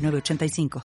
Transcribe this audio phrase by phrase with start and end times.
[0.00, 0.80] 8985.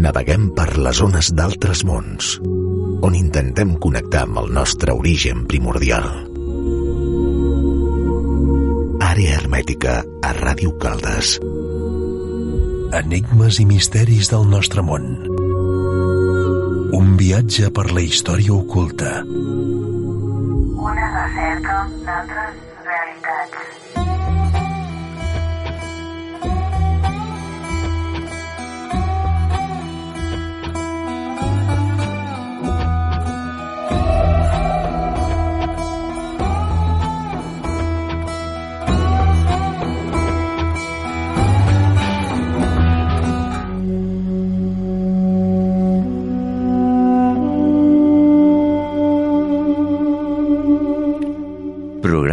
[0.00, 2.36] Naveguem per les zones d'altres mons,
[3.02, 6.06] on intentem connectar amb el nostre origen primordial.
[9.10, 11.34] Àrea hermètica a Ràdio Caldes.
[13.00, 15.10] Enigmes i misteris del nostre món.
[17.00, 19.20] Un viatge per la història oculta.
[19.26, 23.79] Una recerca d'altres realitats.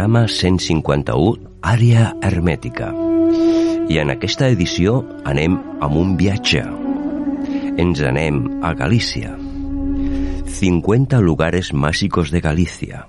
[0.08, 2.86] Programa 151 Àrea Hermètica.
[3.92, 6.62] I en aquesta edició anem amb un viatge.
[7.76, 9.34] Ens anem a Galícia.
[10.48, 13.04] 50 lugares mágicos de Galícia.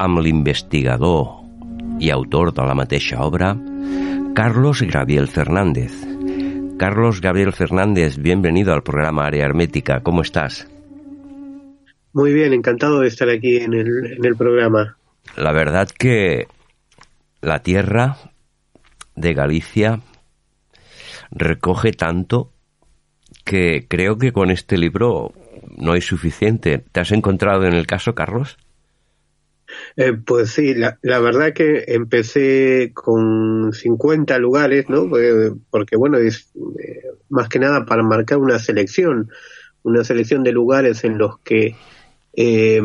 [0.00, 3.52] Amb l'investigador i autor de la mateixa obra,
[4.32, 5.92] Carlos Gabriel Fernández.
[6.78, 10.00] Carlos Gabriel Fernández, bienvenido al programa Área Hermética.
[10.00, 10.66] ¿Cómo estás?
[12.14, 14.96] Muy bien, encantado de estar aquí en el, en el programa.
[15.36, 16.46] La verdad que
[17.40, 18.16] la tierra
[19.14, 20.00] de Galicia
[21.30, 22.52] recoge tanto
[23.44, 25.32] que creo que con este libro
[25.76, 26.84] no es suficiente.
[26.92, 28.56] ¿Te has encontrado en el caso, Carlos?
[29.96, 35.08] Eh, pues sí, la, verdad que empecé con 50 lugares, ¿no?
[35.08, 39.30] Porque, porque bueno, es eh, más que nada para marcar una selección,
[39.82, 41.76] una selección de lugares en los que
[42.34, 42.82] eh,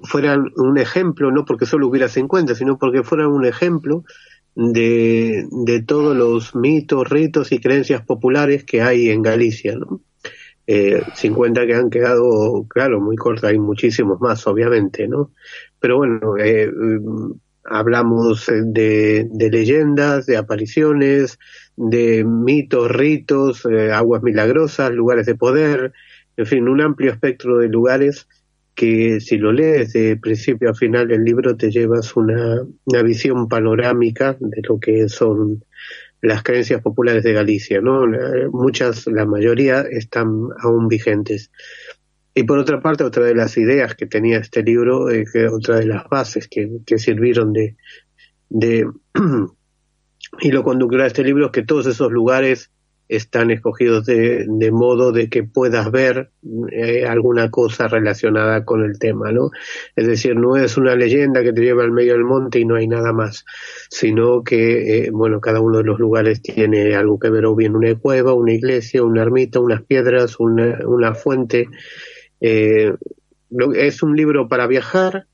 [0.00, 4.04] fueran un ejemplo, no porque solo hubiera 50, sino porque fueran un ejemplo
[4.54, 10.00] de, de todos los mitos, ritos y creencias populares que hay en Galicia, ¿no?
[10.66, 15.30] Eh, 50 que han quedado, claro, muy cortas, hay muchísimos más, obviamente, ¿no?
[15.78, 16.70] Pero bueno, eh,
[17.64, 21.38] hablamos de, de, leyendas, de apariciones,
[21.76, 25.92] de mitos, ritos, eh, aguas milagrosas, lugares de poder,
[26.36, 28.26] en fin, un amplio espectro de lugares
[28.74, 33.48] que si lo lees de principio a final del libro te llevas una, una visión
[33.48, 35.64] panorámica de lo que son
[36.20, 38.06] las creencias populares de Galicia, ¿no?
[38.50, 41.50] Muchas, la mayoría están aún vigentes.
[42.34, 45.86] Y por otra parte, otra de las ideas que tenía este libro, eh, otra de
[45.86, 47.76] las bases que, que sirvieron de,
[48.48, 48.88] de
[50.40, 52.70] hilo conductor a este libro, es que todos esos lugares
[53.08, 56.30] están escogidos de, de modo de que puedas ver
[56.72, 59.50] eh, alguna cosa relacionada con el tema, ¿no?
[59.94, 62.76] Es decir, no es una leyenda que te lleva al medio del monte y no
[62.76, 63.44] hay nada más,
[63.90, 67.76] sino que, eh, bueno, cada uno de los lugares tiene algo que ver, o bien
[67.76, 71.68] una cueva, una iglesia, una ermita, unas piedras, una, una fuente.
[72.40, 72.92] Eh,
[73.76, 75.26] es un libro para viajar,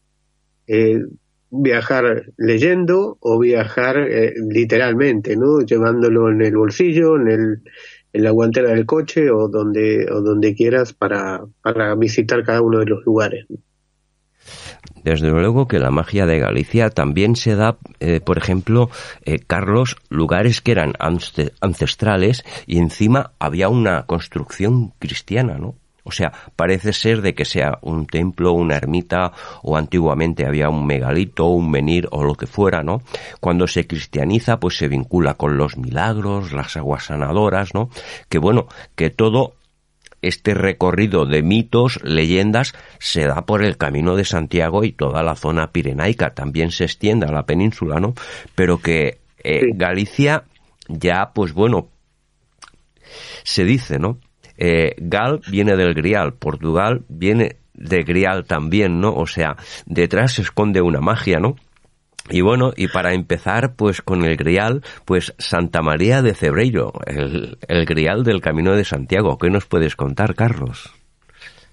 [0.66, 1.03] eh,
[1.50, 5.60] viajar leyendo o viajar eh, literalmente, ¿no?
[5.60, 7.62] Llevándolo en el bolsillo, en el
[8.12, 12.80] en la guantera del coche o donde o donde quieras para, para visitar cada uno
[12.80, 13.46] de los lugares.
[15.04, 18.90] Desde luego que la magia de Galicia también se da, eh, por ejemplo,
[19.24, 25.74] eh, Carlos, lugares que eran ancestrales y encima había una construcción cristiana, ¿no?
[26.10, 29.31] O sea, parece ser de que sea un templo, una ermita
[29.62, 33.00] o antiguamente había un megalito, un menir o lo que fuera, ¿no?
[33.38, 37.91] Cuando se cristianiza, pues se vincula con los milagros, las aguas sanadoras, ¿no?
[38.28, 38.66] Que bueno,
[38.97, 39.54] que todo
[40.21, 45.36] este recorrido de mitos, leyendas, se da por el camino de Santiago y toda la
[45.36, 48.15] zona pirenaica, también se extiende a la península, ¿no?
[48.56, 49.60] Pero que eh.
[49.74, 50.42] Galicia
[50.89, 51.86] ya, pues bueno,
[53.45, 54.18] se dice, ¿no?
[54.62, 59.15] Eh, Gal viene del Grial, Portugal viene de Grial también, ¿no?
[59.15, 61.57] O sea, detrás se esconde una magia, ¿no?
[62.28, 67.57] Y bueno, y para empezar, pues con el Grial, pues Santa María de Cebreiro, el,
[67.86, 69.39] Grial del Camino de Santiago.
[69.39, 70.92] ¿Qué nos puedes contar, Carlos?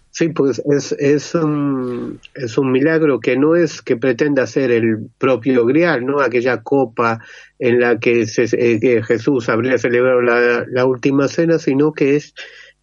[0.10, 5.10] Sí, pues es, es, un, es un milagro que no es que pretenda ser el
[5.19, 6.22] propio Grial, ¿no?
[6.22, 7.19] Aquella copa
[7.60, 12.33] en la que, se, eh, Jesús habría celebrado la, última cena, sino que es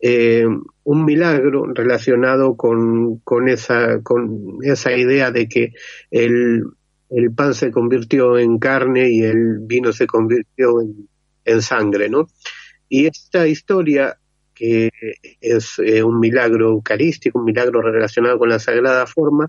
[0.00, 0.44] eh,
[0.84, 5.72] un milagro relacionado con, esa, idea de que
[6.10, 6.64] el,
[7.34, 10.80] pan se convirtió en carne y el vino se convirtió
[11.44, 12.26] en, sangre, ¿no?
[12.88, 14.18] Y esta historia
[14.54, 14.90] que
[15.40, 19.48] es eh, un milagro eucarístico, un milagro relacionado con la sagrada forma,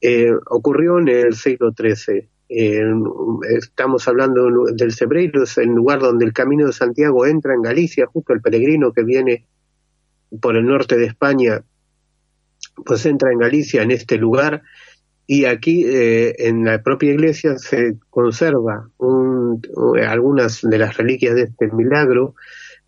[0.00, 2.28] eh, ocurrió en el siglo XIII.
[3.56, 8.06] estamos hablando del Cebreiro, es el lugar donde el Camino de Santiago entra en Galicia,
[8.06, 9.46] justo el peregrino que viene
[10.40, 11.62] por el norte de España,
[12.84, 14.62] pues entra en Galicia, en este lugar,
[15.26, 19.62] y aquí eh, en la propia iglesia se conserva un,
[20.06, 22.34] algunas de las reliquias de este milagro,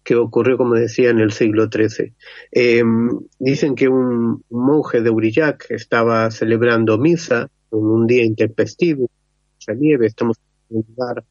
[0.04, 2.12] que ocurrió, como decía, en el siglo XIII.
[2.50, 9.08] Em, dicen que un monje de Urillac estaba celebrando misa en un día intempestivo,
[9.54, 10.38] mucha nieve, estamos
[10.70, 11.24] en un lugar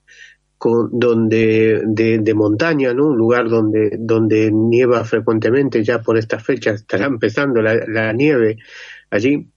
[0.91, 3.07] donde de, montaña, ¿no?
[3.07, 8.57] Un lugar donde donde nieva frecuentemente, ya por estas fechas estará empezando la, nieve
[9.09, 9.47] allí.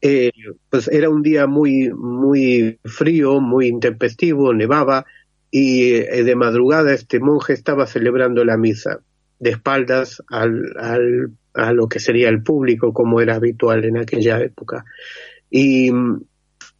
[0.00, 0.32] Eh,
[0.68, 5.06] pues era un día muy muy frío, muy intempestivo, nevaba,
[5.50, 9.00] y eh, de madrugada este monje estaba celebrando la misa
[9.38, 14.40] de espaldas al, al, a lo que sería el público como era habitual en aquella
[14.40, 14.84] época.
[15.50, 15.90] Y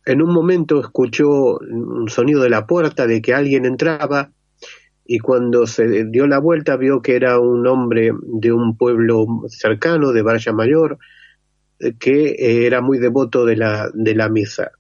[0.07, 4.31] en un momento escuchó un sonido de la puerta de que alguien entraba
[5.07, 10.13] y cuando se dio la vuelta vio que era un hombre de un pueblo cercano,
[10.13, 10.99] de Valla Mayor,
[11.79, 14.73] eh, que eh, era muy devoto de la, de la misa.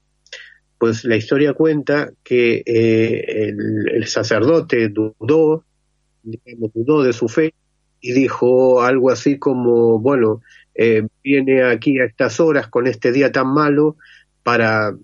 [0.79, 3.55] Pues la historia cuenta que eh,
[3.95, 5.65] el, sacerdote dudó,
[6.23, 7.55] dudó de su fe
[8.01, 10.43] y dijo algo así como, bueno,
[10.75, 13.97] eh, viene aquí a estas horas con este día tan malo
[14.43, 14.95] para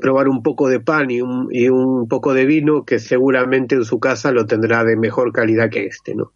[0.00, 3.84] probar un poco de pan y un, y un poco de vino que seguramente en
[3.84, 6.32] su casa lo tendrá de mejor calidad que este, ¿no?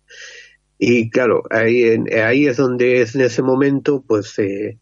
[0.78, 1.84] Y claro, ahí,
[2.24, 4.78] ahí es donde es en ese momento, pues, eh,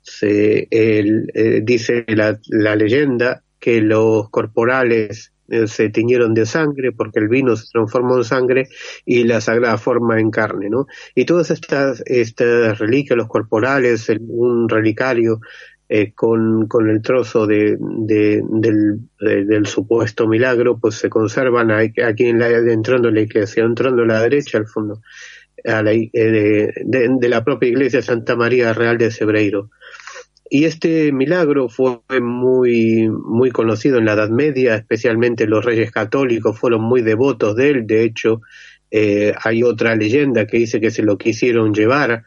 [0.00, 7.18] se, eh, dice la, la, leyenda que los corporales eh, se tiñeron de sangre porque
[7.20, 8.68] el vino se transformó en sangre
[9.04, 10.86] y la sagrada forma en carne, ¿no?
[11.14, 15.40] Y todas estas, estas reliquias, los corporales, un relicario
[15.88, 22.38] eh, con, con el trozo de, del, del supuesto milagro, pues se conservan aquí en
[22.38, 25.02] la, entrando en la iglesia, entrando a la derecha al fondo,
[25.64, 26.10] a la, de,
[26.84, 29.70] de, de, la propia iglesia Santa María Real de Sebreiro.
[30.48, 36.58] Y este milagro fue muy, muy conocido en la Edad Media, especialmente los reyes católicos
[36.58, 37.86] fueron muy devotos de él.
[37.86, 38.40] De hecho,
[38.90, 42.24] eh, hay otra leyenda que dice que se lo quisieron llevar,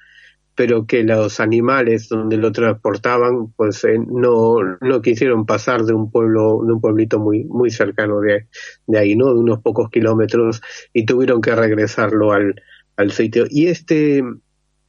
[0.58, 6.10] pero que los animales donde lo transportaban, pues eh, no, no quisieron pasar de un
[6.10, 8.48] pueblo, de un pueblito muy, muy cercano de,
[8.88, 9.28] de ahí, ¿no?
[9.28, 10.62] De unos pocos kilómetros
[10.94, 12.60] y tuvieron que regresarlo al,
[12.96, 13.46] al sitio.
[13.48, 14.24] Y este,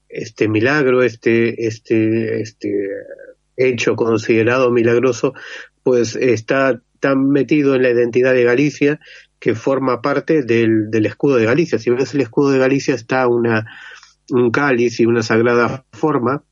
[0.09, 2.73] este milagro, este, este, este
[3.59, 5.35] hecho considerado milagroso,
[5.83, 9.01] pues está tan metido en la identidad de Galicia
[9.39, 11.79] que forma parte del, del escudo de Galicia.
[11.79, 13.67] Si ves el escudo de Galicia está una,
[14.31, 16.43] un cáliz y una sagrada forma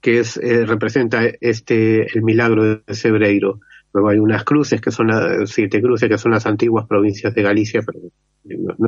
[0.00, 3.60] que es, eh, representa este, el milagro de Sebreiro.
[3.92, 7.42] Luego hay unas cruces que son las, siete cruces que son las antiguas provincias de
[7.42, 8.00] Galicia, pero
[8.44, 8.86] no,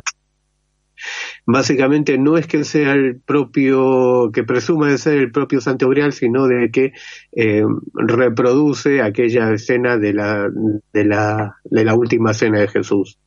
[1.47, 6.13] básicamente no es que sea el propio, que presuma de ser el propio Santo Grial,
[6.13, 6.91] sino de que
[7.31, 7.63] eh,
[7.93, 10.49] reproduce aquella escena de la,
[10.93, 13.17] de, la, de la última cena de Jesús.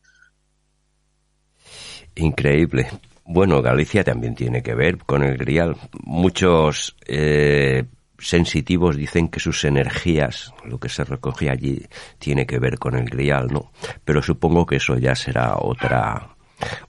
[2.14, 2.88] Increíble.
[3.32, 5.76] Bueno, Galicia también tiene que ver con el Grial.
[6.02, 7.84] Muchos eh,
[8.18, 11.80] sensitivos dicen que sus energías, lo que se recoge allí,
[12.18, 13.70] tiene que ver con el Grial, ¿no?
[14.04, 16.34] Pero supongo que eso ya será otra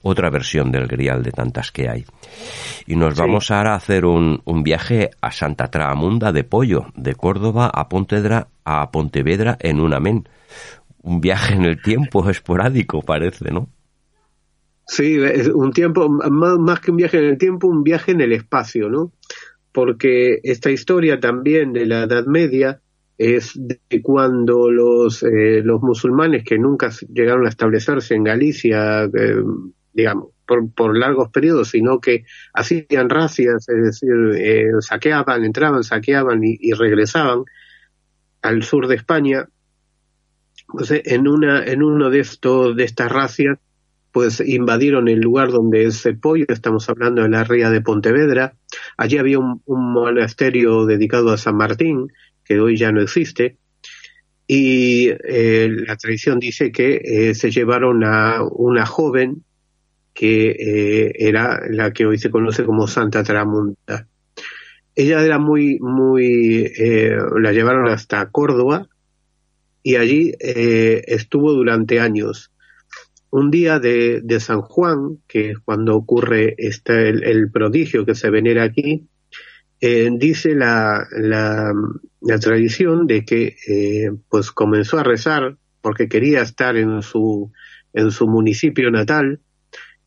[0.02, 2.04] otra versión del grial de tantas que hay.
[2.88, 7.14] Y nos vamos ahora a hacer un, un, viaje a Santa Traamunda de Pollo, de
[7.14, 10.28] Córdoba a Pontevedra, a Pontevedra en un amén.
[11.02, 13.68] Un viaje en el tiempo esporádico, parece, ¿no?
[14.86, 18.32] Sí, es un tiempo, más, que un viaje en el tiempo, un viaje en el
[18.32, 19.12] espacio, ¿no?
[19.72, 22.80] Porque esta historia también de la Edad Media
[23.16, 29.42] es de cuando los, eh, los musulmanes que nunca llegaron a establecerse en Galicia, eh,
[29.92, 30.28] digamos,
[30.74, 37.44] por, largos periodos, sino que hacían racias, es decir, eh, saqueaban, entraban, saqueaban y, regresaban
[38.42, 39.48] al sur de España.
[40.72, 43.58] Entonces, en una, en uno de estos, de estas racias,
[44.12, 48.54] pues invadieron el lugar donde es Pollo, estamos hablando de la ría de Pontevedra.
[48.98, 52.08] Allí había un, monasterio dedicado a San Martín,
[52.44, 53.56] que hoy ya no existe,
[54.46, 59.44] y eh, la tradición dice que eh, se llevaron a una joven
[60.12, 64.06] que eh, era la que hoy se conoce como Santa Tramunta.
[64.94, 66.70] Ella era muy, muy,
[67.40, 68.88] la llevaron hasta Córdoba
[69.82, 72.51] y allí estuvo durante años.
[73.32, 78.28] Un día de, San Juan, que es cuando ocurre este, el, el prodigio que se
[78.28, 79.08] venera aquí,
[79.80, 81.72] eh, dice la, la,
[82.20, 87.50] la, tradición de que eh, pues comenzó a rezar porque quería estar en su,
[87.94, 89.40] en su municipio natal,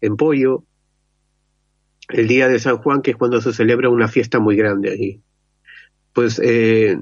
[0.02, 0.64] en Pollo,
[2.10, 5.22] el día de San Juan, que es cuando se celebra una fiesta muy grande allí.
[6.14, 7.00] Pues eh,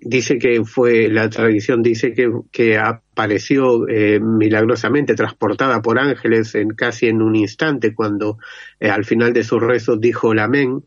[0.00, 6.70] dice que fue, la tradición dice que, que apareció eh, milagrosamente transportada por ángeles en
[6.70, 8.38] casi en un instante cuando
[8.78, 10.82] eh, al final de sus rezos dijo el amén,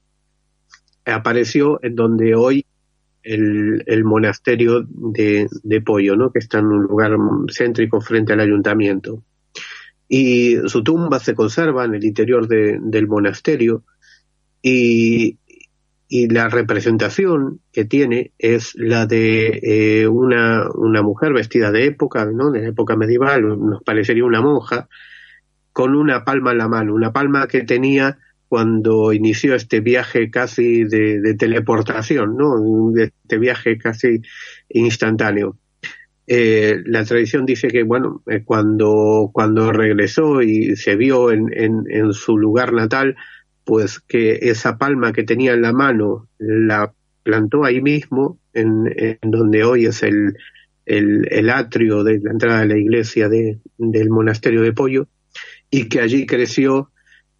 [1.05, 2.65] apareció en donde hoy
[3.23, 6.31] el, el monasterio de, de, Pollo, ¿no?
[6.31, 7.15] que está en un lugar
[7.51, 9.23] céntrico frente al ayuntamiento.
[10.09, 13.83] Y su tumba se conserva en el interior de, del monasterio
[14.61, 15.37] y,
[16.13, 22.25] y, la representación que tiene es la de eh, una, una mujer vestida de época,
[22.25, 22.51] ¿no?
[22.51, 24.87] de época medieval, nos parecería una monja,
[25.71, 30.83] con una palma en la mano, una palma que tenía cuando inició este viaje casi
[30.83, 32.91] de, de teleportación, ¿no?
[32.91, 34.21] De este viaje casi
[34.69, 35.57] instantáneo.
[36.27, 41.83] Eh, la tradición dice que, bueno, eh, cuando, cuando regresó y se vio en, en,
[41.89, 43.15] en, su lugar natal,
[43.65, 46.93] pues que esa palma que tenía en la mano la
[47.23, 50.37] plantó ahí mismo, en, en donde hoy es el,
[50.85, 55.07] el, atrio de la entrada de la iglesia de, del monasterio de Pollo,
[55.69, 56.91] y que allí creció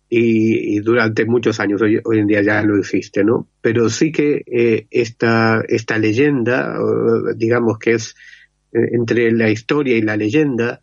[0.10, 3.48] y, y, durante muchos años, hoy, hoy, en día ya no existe, ¿no?
[3.62, 6.78] Pero sí que eh, esta, esta leyenda,
[7.36, 8.16] digamos que es
[8.74, 10.83] eh, entre la historia y la leyenda,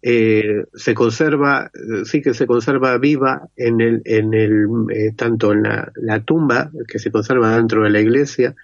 [0.00, 1.70] eh, se conserva,
[2.04, 6.98] sí que se conserva viva en el, en el, eh, tanto en la, tumba que
[6.98, 8.54] se conserva dentro de la iglesia,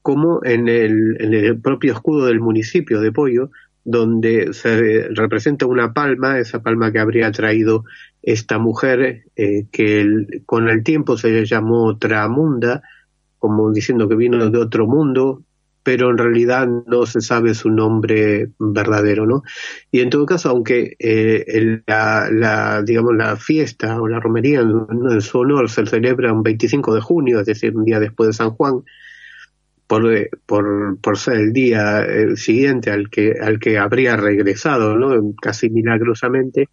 [0.00, 3.50] como en el, en el propio escudo del municipio de Pollo,
[3.84, 7.84] donde se representa una palma, esa palma que habría traído
[8.22, 12.82] esta mujer, eh, que con el tiempo se llamó Tramunda,
[13.38, 15.42] como diciendo que vino de otro mundo,
[15.88, 19.42] pero en realidad no se sabe su nombre verdadero, ¿no?
[19.90, 25.22] Y en todo caso, aunque eh, la, digamos, la fiesta o la romería en, en,
[25.22, 28.50] su honor se celebra un 25 de junio, es decir, un día después de San
[28.50, 28.82] Juan,
[29.86, 35.34] por, por ser el día el siguiente al que, al que habría regresado, ¿no?
[35.40, 36.68] Casi milagrosamente,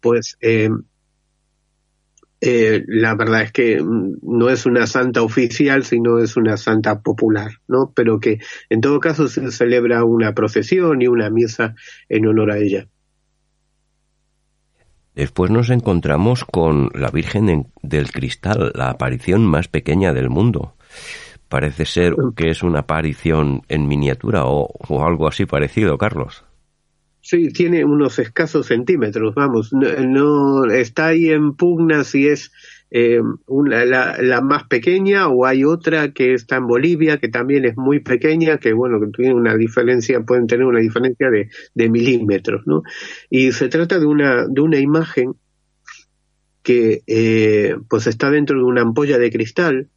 [0.00, 0.70] pues eh,
[2.40, 7.52] eh, la verdad es que no es una santa oficial, sino es una santa popular,
[7.66, 7.92] ¿no?
[7.94, 11.74] Pero que en todo caso se celebra una procesión y una misa
[12.08, 12.88] en honor a ella.
[15.14, 20.74] Después nos encontramos con la Virgen del Cristal, la aparición más pequeña del mundo.
[21.48, 26.44] Parece ser que es una aparición en miniatura o, o algo así parecido, Carlos.
[27.28, 32.52] Sí, tiene unos escasos centímetros, vamos, no, está ahí en pugna si es
[32.92, 37.76] eh, la, la, más pequeña o hay otra que está en Bolivia que también es
[37.76, 42.84] muy pequeña, que bueno, que tiene una diferencia, pueden tener una diferencia de, milímetros, ¿no?
[43.28, 45.34] Y se trata de una, de una imagen
[46.62, 49.88] que eh, pues está dentro de una ampolla de cristal,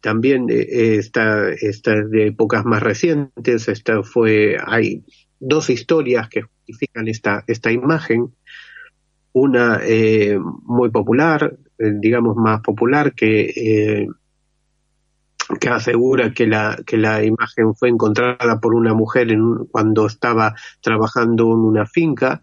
[0.00, 5.04] también eh, está, está de épocas más recientes, esta fue, hay
[5.40, 8.32] dos historias que justifican esta, esta imagen,
[9.32, 14.08] una eh, muy popular, eh, digamos más popular, que, eh,
[15.58, 19.28] que asegura que la, que la imagen fue encontrada por una mujer
[19.70, 22.42] cuando estaba trabajando en una finca,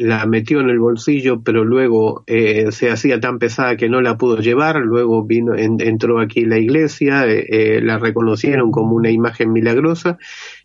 [0.00, 4.16] la metió en el bolsillo, pero luego eh, se hacía tan pesada que no la
[4.16, 9.10] pudo llevar, luego vino, en, entró aquí la iglesia, eh, eh, la reconocieron como una
[9.10, 10.16] imagen milagrosa,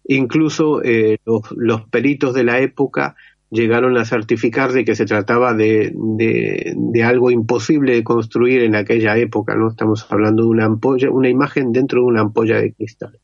[0.06, 3.18] incluso eh, los, los, peritos de la época
[3.52, 8.76] llegaron a certificar de que se trataba de, de, de, algo imposible de construir en
[8.76, 9.68] aquella época, ¿no?
[9.68, 13.20] Estamos hablando de una ampolla, una imagen dentro de una ampolla de cristal.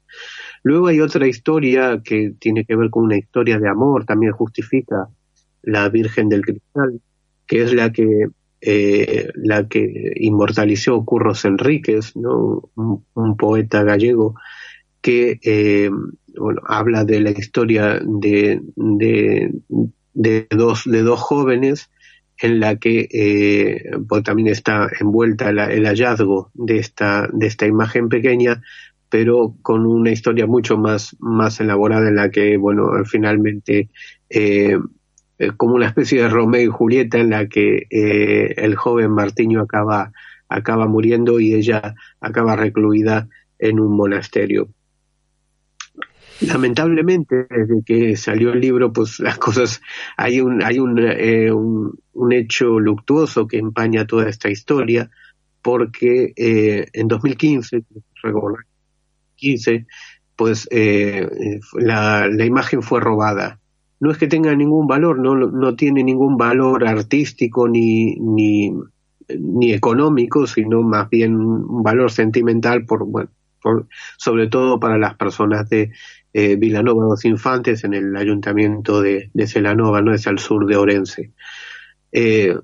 [0.61, 5.07] Luego hay otra historia que tiene que ver con una historia de amor, también justifica
[5.63, 7.01] la Virgen del Cristal,
[7.47, 8.27] que es la que
[8.63, 12.69] eh, la que inmortalizó Curros Enríquez, ¿no?
[12.75, 14.35] un, poeta gallego
[15.01, 15.89] que eh,
[16.37, 21.89] bueno, habla de la historia de, de, dos, de dos jóvenes
[22.39, 28.09] en la que eh, pues también está envuelta el hallazgo de esta, de esta imagen
[28.09, 28.61] pequeña,
[29.09, 33.89] pero con una historia mucho más, más elaborada en la que, bueno, finalmente,
[34.29, 34.77] eh,
[35.41, 39.61] eh, como una especie de Romeo y Julieta en la que eh, el joven Martiño
[39.61, 40.11] acaba,
[40.47, 44.69] acaba muriendo y ella acaba recluida en un monasterio.
[46.41, 49.81] Lamentablemente, desde que salió el libro, pues las cosas,
[50.15, 55.09] hay un, hay un, eh, un, un, hecho luctuoso que empaña toda esta historia,
[55.63, 57.83] porque eh, en 2015,
[59.37, 59.87] 15,
[60.35, 61.27] pues eh,
[61.73, 63.60] la, la imagen fue robada.
[64.01, 68.73] No es que tenga ningún valor, no, no tiene ningún valor artístico ni, ni,
[69.39, 73.29] ni económico, sino más bien un valor sentimental por, bueno,
[73.61, 75.91] por, sobre todo para las personas de,
[76.33, 81.31] eh, Vilanova dos Infantes en el ayuntamiento de, Celanova, no es al sur de Orense.
[82.11, 82.55] Eh,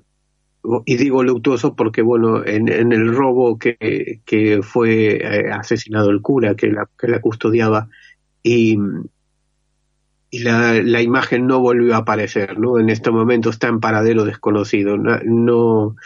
[0.84, 6.20] y digo luctuoso porque, bueno, en, en el robo que, que fue eh, asesinado el
[6.20, 7.88] cura que la, que la custodiaba
[8.42, 8.78] y,
[10.30, 12.78] y la, la, imagen no volvió a aparecer, ¿no?
[12.78, 14.98] En este momento está en paradero desconocido.
[14.98, 15.96] No, no,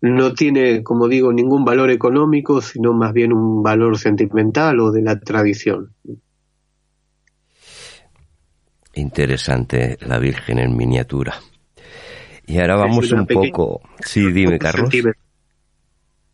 [0.00, 5.02] no tiene, como digo, ningún valor económico, sino más bien un valor sentimental o de
[5.02, 5.90] la tradición.
[8.94, 11.34] Interesante la Virgen en miniatura.
[12.46, 13.80] Y ahora vamos un poco.
[14.04, 14.90] Sí, dime, Carlos.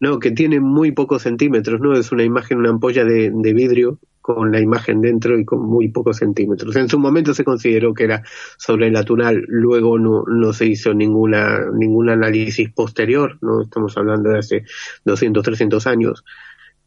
[0.01, 1.95] No, que tiene muy pocos centímetros, ¿no?
[1.95, 3.99] Es una imagen, una ampolla de, de, vidrio
[4.35, 6.77] con la imagen dentro y con muy pocos centímetros.
[6.77, 8.23] En su momento se consideró que era
[8.59, 13.63] sobrenatural, luego no, se hizo ninguna, ningún análisis posterior, ¿no?
[13.63, 14.65] Estamos hablando de hace
[15.07, 16.25] 200, 300 años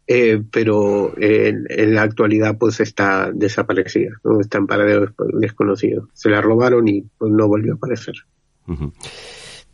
[0.06, 4.40] eh, pero en, en, la actualidad pues está desaparecida, ¿no?
[4.40, 6.10] está en paradero desconocido.
[6.14, 8.16] Se la robaron y pues, no volvió a aparecer.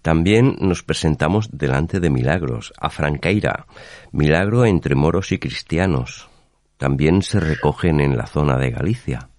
[0.01, 3.65] También nos presentamos delante de milagros, a Franqueira,
[4.11, 6.29] milagro entre moros y cristianos.
[6.77, 9.29] También se recogen en la zona de Galicia.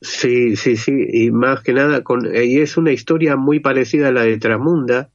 [0.00, 4.12] Sí, sí, sí, y más que nada, con, y es una historia muy parecida a
[4.12, 5.08] la de Tramunda.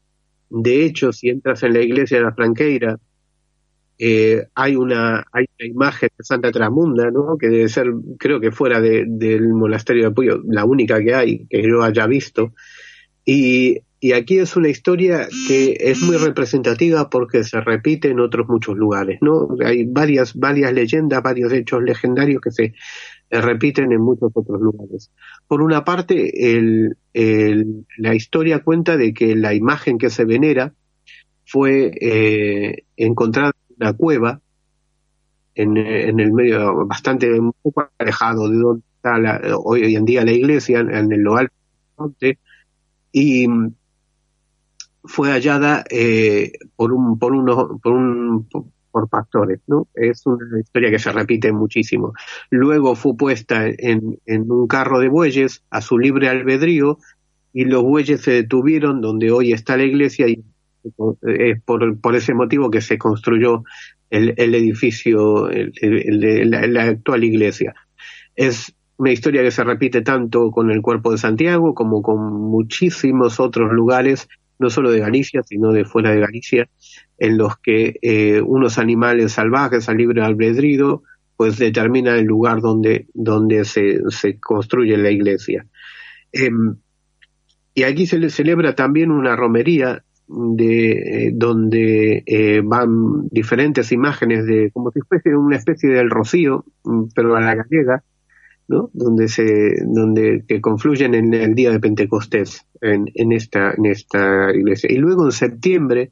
[0.49, 2.97] De hecho, si entras en la iglesia de la Franqueira,
[3.99, 7.37] eh, hay una hay una imagen de Santa Tramunda, ¿no?
[7.37, 7.87] Que debe ser,
[8.17, 12.07] creo que fuera de, del monasterio de Puyo, la única que hay que yo haya
[12.07, 12.53] visto.
[13.25, 18.47] Y, y aquí es una historia que es muy representativa porque se repite en otros
[18.47, 19.49] muchos lugares, ¿no?
[19.63, 22.73] Hay varias varias leyendas, varios hechos legendarios que se
[23.29, 25.11] repiten en muchos otros lugares.
[25.47, 30.73] Por una parte, el, el, la historia cuenta de que la imagen que se venera
[31.45, 34.41] fue eh, encontrada una cueva
[35.55, 40.23] en, en, el medio, bastante, un poco alejado de donde está la, hoy en día
[40.23, 41.49] la iglesia, en el local
[41.97, 42.39] monte,
[43.11, 43.47] y
[45.03, 48.47] fue hallada eh, por un, por uno, por un,
[48.91, 49.87] por pastores, ¿no?
[49.93, 52.13] Es una historia que se repite muchísimo.
[52.49, 56.97] Luego fue puesta en, un carro de bueyes a su libre albedrío
[57.53, 60.43] y los bueyes se detuvieron donde hoy está la iglesia y
[61.21, 63.63] es por, por ese motivo que se construyó
[64.09, 67.75] el, edificio, el, la, actual iglesia.
[68.35, 73.39] Es una historia que se repite tanto con el cuerpo de Santiago como con muchísimos
[73.39, 74.27] otros lugares,
[74.59, 76.69] no solo de Galicia, sino de fuera de Galicia,
[77.17, 81.03] en los que eh, unos animales salvajes a libre albedrío
[81.37, 85.65] pues determinan el lugar donde, donde se, se construye la iglesia.
[86.33, 86.49] Eh,
[87.73, 94.45] y aquí se le celebra también una romería de eh, donde eh, van diferentes imágenes
[94.45, 98.03] de como si fuese una especie del rocío mm, pero a la gallega
[98.69, 98.89] ¿no?
[98.93, 99.43] donde se
[99.85, 104.97] donde que confluyen en el día de Pentecostés en, en esta en esta iglesia y
[104.97, 106.11] luego en septiembre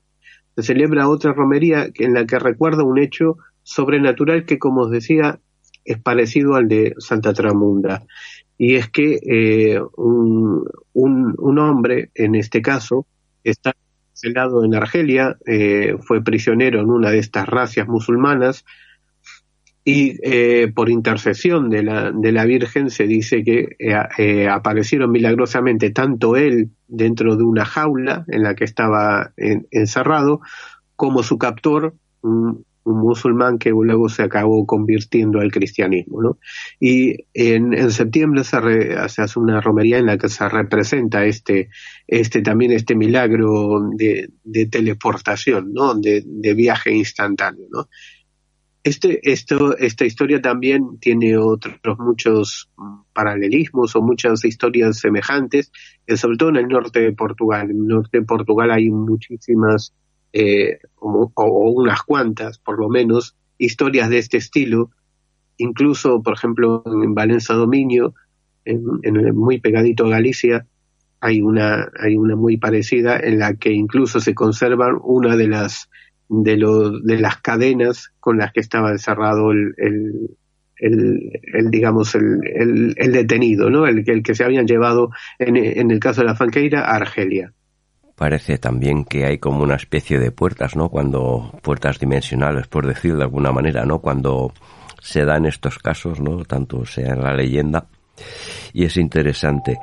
[0.55, 5.39] se celebra otra romería en la que recuerda un hecho sobrenatural que como os decía
[5.85, 8.05] es parecido al de Santa Tramunda
[8.57, 13.05] y es que eh, un, un, un hombre en este caso
[13.43, 13.73] está
[14.17, 18.65] encarcelado en Argelia, eh, fue prisionero en una de estas racias musulmanas
[19.89, 25.09] y eh, por intercesión de la, de la Virgen se dice que eh, eh, aparecieron
[25.09, 30.41] milagrosamente tanto él dentro de una jaula en la que estaba en, encerrado
[30.97, 36.21] como su captor, un, un, musulmán que luego se acabó convirtiendo al cristianismo.
[36.21, 36.37] ¿no?
[36.81, 41.69] Y en, en septiembre se, re, hace una romería en la que se representa este,
[42.07, 45.95] este también este milagro de, de teleportación, ¿no?
[45.95, 47.67] de, de viaje instantáneo.
[47.71, 47.87] ¿no?
[48.87, 52.69] Este, esto, esta historia también tiene otros muchos
[53.11, 55.73] paralelismos o muchas historias semejantes,
[56.05, 57.69] eh, sobre todo en el norte de Portugal.
[57.69, 59.93] En el norte de Portugal hay muchísimas,
[60.31, 64.89] eh, o, unas cuantas por lo menos, historias de este estilo.
[65.57, 68.13] Incluso, por ejemplo, en Valencia Dominio,
[68.63, 70.65] en, en, muy pegadito a Galicia,
[71.19, 75.89] hay una, hay una muy parecida en la que incluso se conserva una de las
[76.29, 80.29] de, lo, de las cadenas con las que estaba encerrado el, el,
[80.79, 83.87] el, digamos el, el, detenido, ¿no?
[83.87, 85.09] El, el que se habían llevado
[85.39, 87.53] en, en el caso de la Fanqueira a Argelia.
[88.15, 90.89] Parece también que hay como una especie de puertas, ¿no?
[90.89, 93.99] Cuando puertas dimensionales, por decir de alguna manera, ¿no?
[93.99, 94.53] Cuando
[95.01, 96.43] se dan estos casos, ¿no?
[96.43, 97.85] Tanto sea en la leyenda
[98.73, 99.77] y es interesante.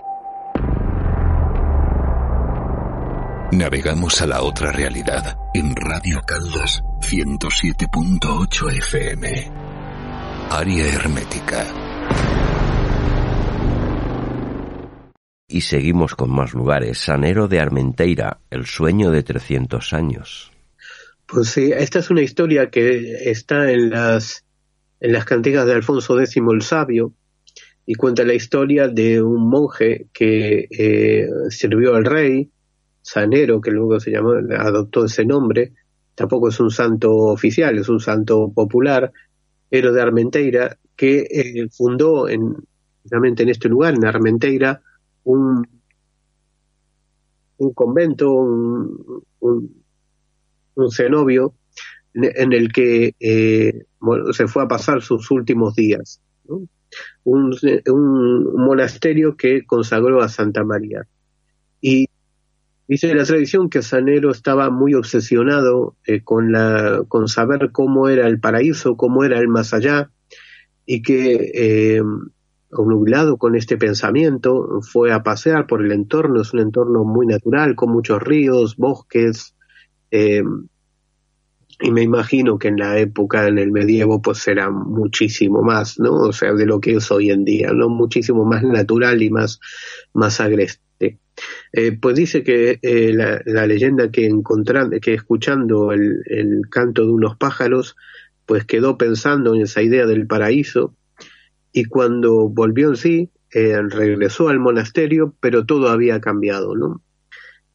[3.58, 9.52] Navegamos a la otra realidad en Radio Caldas 107.8 FM.
[10.50, 11.64] Área hermética.
[15.46, 16.98] Y seguimos con más lugares.
[16.98, 20.50] Sanero de Armenteira, el sueño de 300 años.
[21.24, 24.44] Pues sí, esta es una historia que está en las,
[24.98, 27.12] en las cantigas de Alfonso X el Sabio
[27.86, 32.50] y cuenta la historia de un monje que eh, sirvió al rey
[33.04, 35.74] Sanero, que luego se llamó, adoptó ese nombre,
[36.14, 39.12] tampoco es un santo oficial, es un santo popular,
[39.68, 42.56] pero de Armenteira, que eh, fundó en,
[43.02, 44.80] precisamente en este lugar, en Armenteira,
[45.24, 45.66] un,
[47.58, 49.20] un convento, un,
[50.74, 51.52] un, cenobio,
[52.14, 53.84] en, el que eh,
[54.32, 56.22] se fue a pasar sus últimos días.
[57.24, 57.54] Un,
[57.86, 61.06] un monasterio que consagró a Santa María.
[61.82, 62.08] Y
[62.86, 66.52] Dice la tradición que Sanero estaba muy obsesionado eh, con,
[67.08, 70.10] con saber cómo era el paraíso, cómo era el más allá,
[70.84, 72.02] y que, eh,
[73.38, 76.42] con este pensamiento, fue a pasear por el entorno.
[76.42, 79.54] Es un entorno muy natural, con muchos ríos, bosques,
[80.10, 80.42] eh,
[81.80, 86.14] y me imagino que en la época, en el medievo, pues era muchísimo más, ¿no?
[86.14, 87.88] O sea, de lo que es hoy en día, ¿no?
[87.88, 89.58] Muchísimo más natural y más,
[90.12, 90.83] más agreste.
[91.72, 96.22] Eh, pues dice que eh, la, leyenda que encontrando, que escuchando el,
[96.70, 97.96] canto de unos pájaros,
[98.46, 100.94] pues quedó pensando en esa idea del paraíso
[101.72, 107.00] y cuando volvió en sí, eh, regresó al monasterio, pero todo había cambiado, ¿no?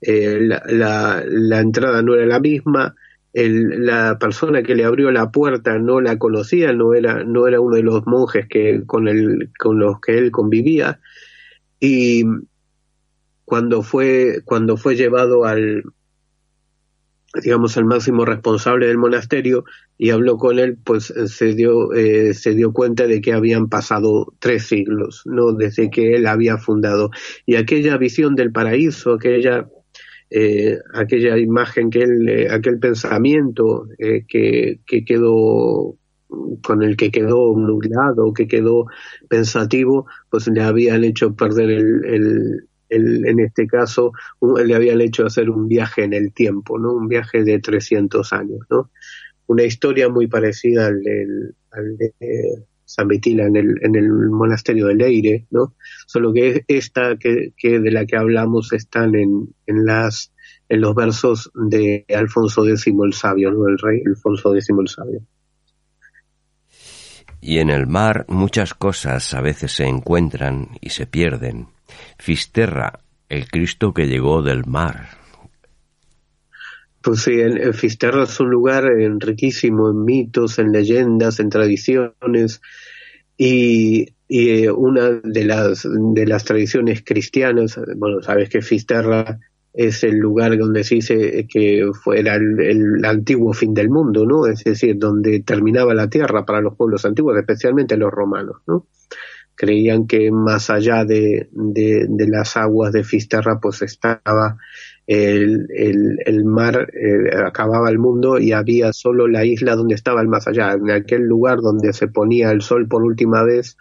[0.02, 2.96] La, la, entrada no era la misma,
[3.34, 7.76] la persona que le abrió la puerta no la conocía, no era, no era uno
[7.76, 11.02] de los monjes que, con, el, con los que él convivía,
[11.82, 12.24] y,
[13.50, 15.82] cuando fue, cuando fue llevado al,
[17.42, 19.66] digamos, al máximo responsable del monasterio
[19.98, 23.68] y habló con él, pues eh, se dio, eh, se dio cuenta de que habían
[23.68, 25.54] pasado tres siglos, ¿no?
[25.54, 27.10] Desde que él había fundado.
[27.48, 29.68] Y aquella visión del paraíso, aquella,
[30.30, 35.98] eh, aquella imagen que él, eh, aquel pensamiento que, que quedó
[36.62, 38.86] con el que quedó nublado, que quedó
[39.28, 45.02] pensativo, pues le habían hecho perder el, el, el, en este caso un, le habían
[45.02, 46.94] hecho hacer un viaje en el tiempo, ¿no?
[46.94, 48.92] Un viaje de 300 años, ¿no?
[49.48, 51.02] Una historia muy parecida al,
[51.98, 52.14] de
[52.86, 55.76] San Vitila en el, en el monasterio de Leire, ¿no?
[56.08, 60.32] Solo que esta que, que de la que hablamos están en, en las
[60.70, 63.68] en los versos de Alfonso X el Sabio, ¿no?
[63.68, 65.22] El rey Alfonso X el Sabio.
[67.42, 71.68] Y en el mar muchas cosas a veces se encuentran y se pierden.
[72.18, 73.00] Fisterra,
[73.30, 75.20] el Cristo que llegó del mar.
[77.02, 78.86] Pues sí, en, Fisterra es un lugar
[79.20, 82.62] riquísimo en mitos, en leyendas, en tradiciones
[83.38, 89.40] y, eh, una de las de las tradiciones cristianas, bueno, sabes que Fisterra
[89.74, 94.46] es el lugar donde se dice que fuera el, el, antiguo fin del mundo, ¿no?
[94.46, 98.88] Es decir, donde terminaba la tierra para los pueblos antiguos, especialmente los romanos, ¿no?
[99.60, 104.58] Creían que más allá de, de, las aguas de Fisterra pues estaba
[105.06, 110.30] el, el, mar, eh, acababa el mundo y había solo la isla donde estaba el
[110.30, 113.76] más allá, en aquel lugar donde se ponía el sol por última vez,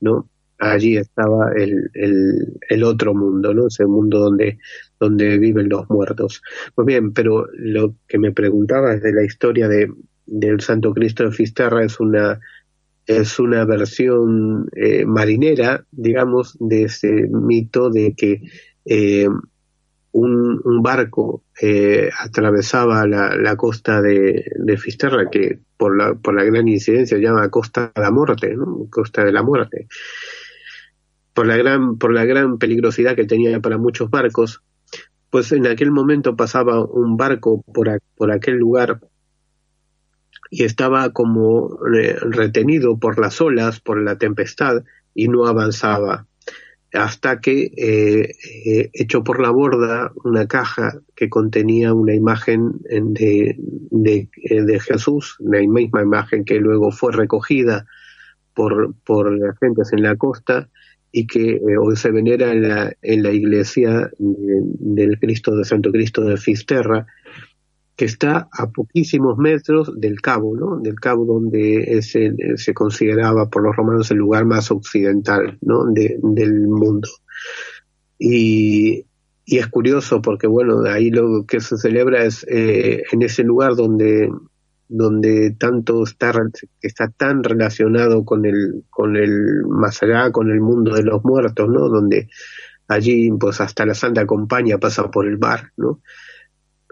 [0.00, 0.28] ¿no?
[0.58, 3.68] Allí estaba el, el, el otro mundo, ¿no?
[3.68, 4.58] Ese mundo donde,
[5.00, 6.42] donde viven los muertos.
[6.74, 9.90] Pues bien, pero lo que me preguntaba de la historia de,
[10.26, 12.38] del Santo Cristo de Fisterra es una
[13.06, 18.42] es una versión eh, marinera, digamos, de ese mito de que
[18.84, 19.28] eh,
[20.12, 24.44] un, un barco eh, atravesaba la, costa de,
[24.78, 28.54] Fisterra, que por la, por la gran incidencia se llama Costa de la Muerte.
[28.90, 29.88] Costa de la Muerte.
[31.34, 34.62] Por la gran, por la gran peligrosidad que tenía para muchos barcos,
[35.30, 39.00] pues en aquel momento pasaba un barco por, por aquel lugar
[40.52, 44.84] y estaba como retenido por las olas, por la tempestad,
[45.14, 46.26] y no avanzaba.
[46.92, 48.34] Hasta que eh,
[48.66, 54.78] eh, echó por la borda una caja que contenía una imagen de, de, eh, de,
[54.78, 57.86] Jesús, la misma imagen que luego fue recogida
[58.52, 60.68] por, por las gentes en la costa
[61.10, 66.22] y que hoy se venera en la, en la iglesia del Cristo de Santo Cristo
[66.24, 67.06] de Fisterra,
[68.02, 70.80] que está a poquísimos metros del cabo, ¿no?
[70.80, 75.84] Del cabo donde se, consideraba por los romanos el lugar más occidental, ¿no?
[75.84, 77.08] De, del mundo.
[78.18, 79.06] Y,
[79.46, 84.28] es curioso porque, bueno, ahí lo que se celebra es eh, en ese lugar donde
[84.88, 86.32] donde tanto está
[86.80, 91.68] está tan relacionado con el con el más allá con el mundo de los muertos
[91.68, 92.28] no donde
[92.88, 96.00] allí pues hasta la Santa Compañía pasa por el bar no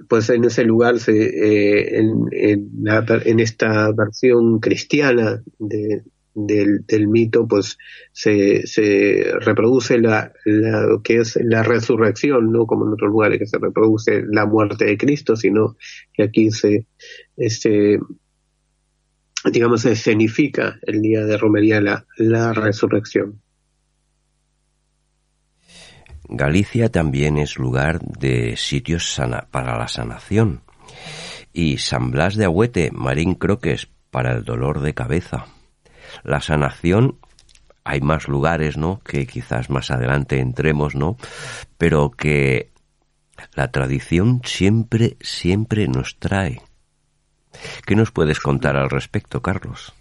[0.08, 6.02] pues en ese lugar se, eh, en, la, en, esta versión cristiana de,
[6.34, 7.76] del, mito pues
[8.12, 13.46] se, se reproduce la, la, que es la resurrección no como en otros lugares que
[13.46, 15.76] se reproduce la muerte de Cristo sino
[16.12, 16.86] que aquí se
[17.36, 17.98] este
[19.52, 23.40] digamos se escenifica el día de romería la, la resurrección
[26.32, 30.62] Galicia también es lugar de sitios sana, para la sanación.
[31.52, 35.46] Y San Blas de Agüete, Marín Croques, para el dolor de cabeza.
[36.22, 37.16] La sanación,
[37.82, 39.00] hay más lugares, ¿no?
[39.04, 41.16] Que quizás más adelante entremos, ¿no?
[41.76, 42.70] Pero que
[43.54, 46.62] la tradición siempre, siempre nos trae.
[47.84, 49.92] ¿Qué nos puedes contar al respecto, Carlos?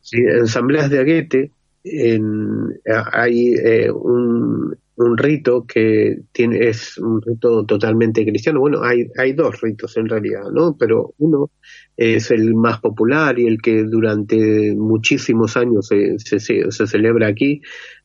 [0.00, 1.50] Sí, en San Blas de Agüete
[1.84, 2.80] en,
[3.12, 8.60] hay eh, un, un rito que tiene, es un rito totalmente cristiano.
[8.60, 10.76] Bueno, hay, hay dos ritos en realidad, ¿no?
[10.78, 11.50] Pero uno
[11.96, 17.60] es el más popular y el que durante muchísimos años se, se, se celebra aquí,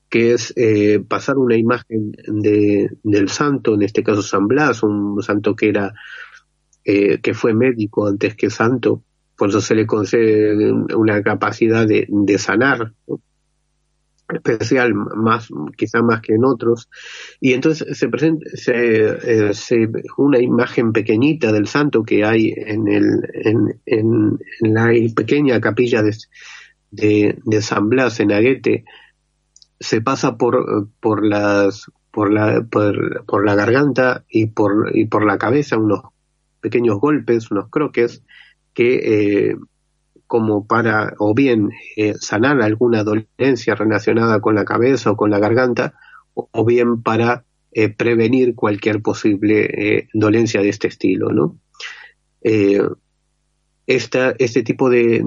[0.10, 5.22] que es eh, pasar una imagen de, del santo, en este caso San Blas, un
[5.22, 5.94] santo que era,
[6.84, 9.04] eh, que fue médico antes que santo,
[9.38, 12.94] por eso se le concede una capacidad de, de sanar.
[14.34, 16.90] Especial más quizá más que en otros.
[17.40, 22.88] Y entonces se presenta se, eh, se, una imagen pequeñita del santo que hay en
[22.88, 26.16] el en, en, la pequeña capilla de,
[26.92, 28.86] de, de, San Blas en Aguete.
[29.80, 35.26] Se pasa por por las por la por, por la garganta y por y por
[35.26, 36.02] la cabeza unos
[36.62, 38.24] pequeños golpes unos croques
[38.74, 39.56] que eh,
[40.30, 45.40] como para o bien eh, sanar alguna dolencia relacionada con la cabeza o con la
[45.40, 45.96] garganta,
[46.36, 51.58] o, bien para eh, prevenir cualquier posible eh, dolencia de este estilo, ¿no?
[53.88, 55.24] Este tipo de,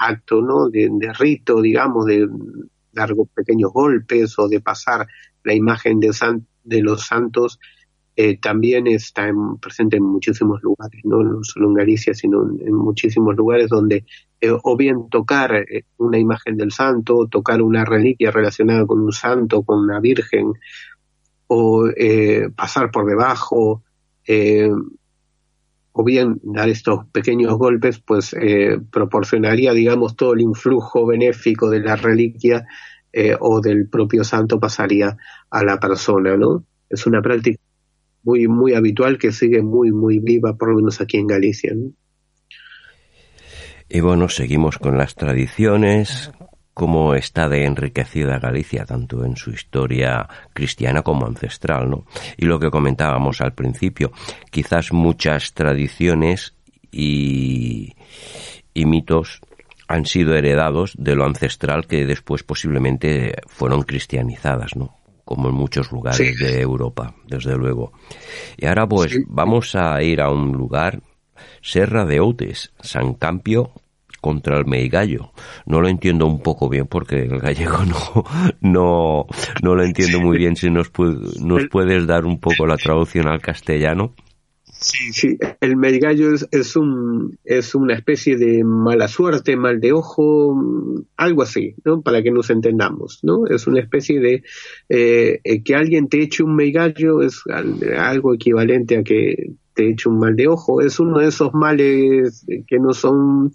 [0.00, 0.70] acto, ¿no?
[0.70, 2.26] De, rito, digamos, de
[2.90, 5.06] dar pequeños golpes o de pasar
[5.44, 7.60] la imagen de los santos
[8.14, 11.42] eh, también está en, presente en muchísimos lugares, ¿no?
[11.42, 14.04] solo en Galicia, sino en, muchísimos lugares donde
[14.40, 19.12] eh, o bien tocar eh, una imagen del santo, tocar una reliquia relacionada con un
[19.12, 20.52] santo, con una virgen,
[21.46, 23.82] o eh, pasar por debajo,
[25.94, 28.34] o bien dar estos pequeños golpes, pues
[28.90, 32.66] proporcionaría, digamos, todo el influjo benéfico de la reliquia
[33.40, 35.16] o del propio santo pasaría
[35.50, 36.64] a la persona, ¿no?
[36.88, 37.60] Es una práctica
[38.22, 41.72] muy, muy habitual que sigue muy, muy viva, por lo menos aquí en Galicia.
[41.74, 41.92] ¿no?
[43.88, 46.32] Y bueno, seguimos con las tradiciones,
[46.72, 52.06] cómo está de enriquecida Galicia, tanto en su historia cristiana como ancestral, ¿no?
[52.36, 54.12] Y lo que comentábamos al principio,
[54.50, 56.54] quizás muchas tradiciones
[56.90, 57.94] y,
[58.72, 59.40] y mitos
[59.88, 65.01] han sido heredados de lo ancestral que después posiblemente fueron cristianizadas, ¿no?
[65.24, 66.44] Como en muchos lugares sí.
[66.44, 67.92] de Europa, desde luego.
[68.56, 69.18] Y ahora pues sí.
[69.26, 71.00] vamos a ir a un lugar,
[71.60, 73.72] Serra de Outes, San Campio
[74.22, 75.32] contra el Meigallo.
[75.66, 78.24] No lo entiendo un poco bien porque el gallego no,
[78.60, 79.26] no,
[79.62, 80.56] no lo entiendo muy bien.
[80.56, 81.04] Si nos, pu
[81.40, 84.14] nos puedes dar un poco la traducción al castellano.
[84.82, 89.92] Sí, sí, el melgallo es, es, un, es una especie de mala suerte, mal de
[89.92, 90.60] ojo,
[91.16, 92.02] algo así, ¿no?
[92.02, 93.46] Para que nos entendamos, ¿no?
[93.46, 94.42] Es una especie de
[94.88, 97.42] eh, eh, que alguien te eche un melgallo es
[97.96, 102.44] algo equivalente a que te eche un mal de ojo, es uno de esos males
[102.66, 103.52] que no son,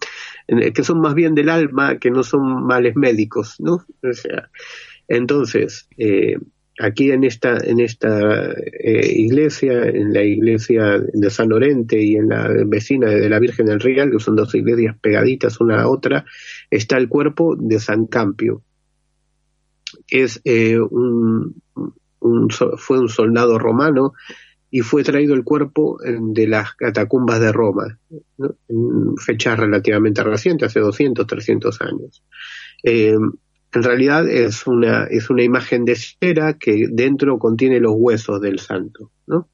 [0.47, 3.85] que son más bien del alma, que no son males médicos, ¿no?
[4.01, 4.49] O sea,
[5.07, 6.37] entonces, eh,
[6.79, 12.29] aquí en esta en esta eh, iglesia, en la iglesia de San Lorente y en
[12.29, 16.25] la vecina de la Virgen del Real, que son dos iglesias pegaditas una a otra,
[16.69, 18.61] está el cuerpo de San Campio.
[20.09, 21.55] Es eh, un,
[22.77, 24.13] fue un soldado romano
[24.69, 27.97] y fue traído el cuerpo de las catacumbas de Roma,
[28.67, 32.23] en fecha relativamente reciente, hace 200, 300 años.
[32.83, 33.15] Eh,
[33.73, 38.59] en realidad es una, es una imagen de cera que dentro contiene los huesos del
[38.59, 39.49] santo, ¿no?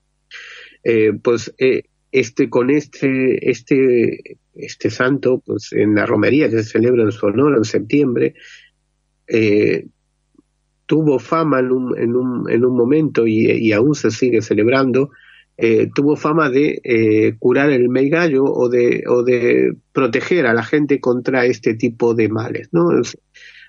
[0.83, 6.71] Eh, pues eh, este con este este este santo pues en la romería que se
[6.71, 8.35] celebra en su honor en septiembre
[9.27, 9.87] eh,
[10.85, 15.11] tuvo fama en un, en un, en un momento y, aún se sigue celebrando
[15.95, 21.45] tuvo fama de curar el meigallo o de, o de proteger a la gente contra
[21.45, 22.89] este tipo de males, ¿no?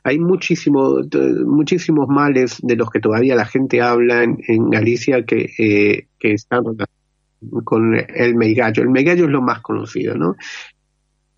[0.05, 1.01] Hay muchísimo,
[1.47, 6.62] muchísimos males de los que todavía la gente habla en, Galicia que, eh, que están
[7.64, 8.83] con el meigallo.
[8.83, 10.37] El meigallo es lo más conocido, ¿no?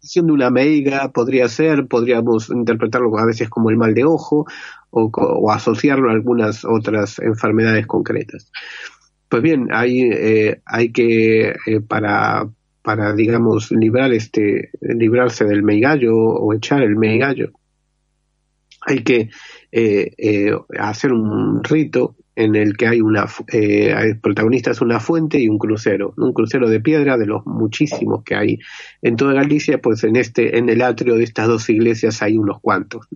[0.01, 4.47] Siendo una meiga podría ser, podríamos interpretarlo a veces como el mal de ojo
[4.91, 8.51] o, asociarlo a algunas otras enfermedades concretas.
[9.29, 12.49] Pues bien, hay, eh, hay que, eh, para,
[12.83, 17.53] para, digamos, librar este, librarse del meigallo o echar el meigallo,
[18.87, 19.31] hay que
[19.73, 25.01] eh, eh, hacer un rito en el que hay una eh, el protagonista es una
[25.01, 28.59] fuente y un crucero, un crucero de piedra de los muchísimos que hay
[29.03, 32.61] en toda Galicia, pues en este en el atrio de estas dos iglesias hay unos
[32.61, 33.09] cuantos,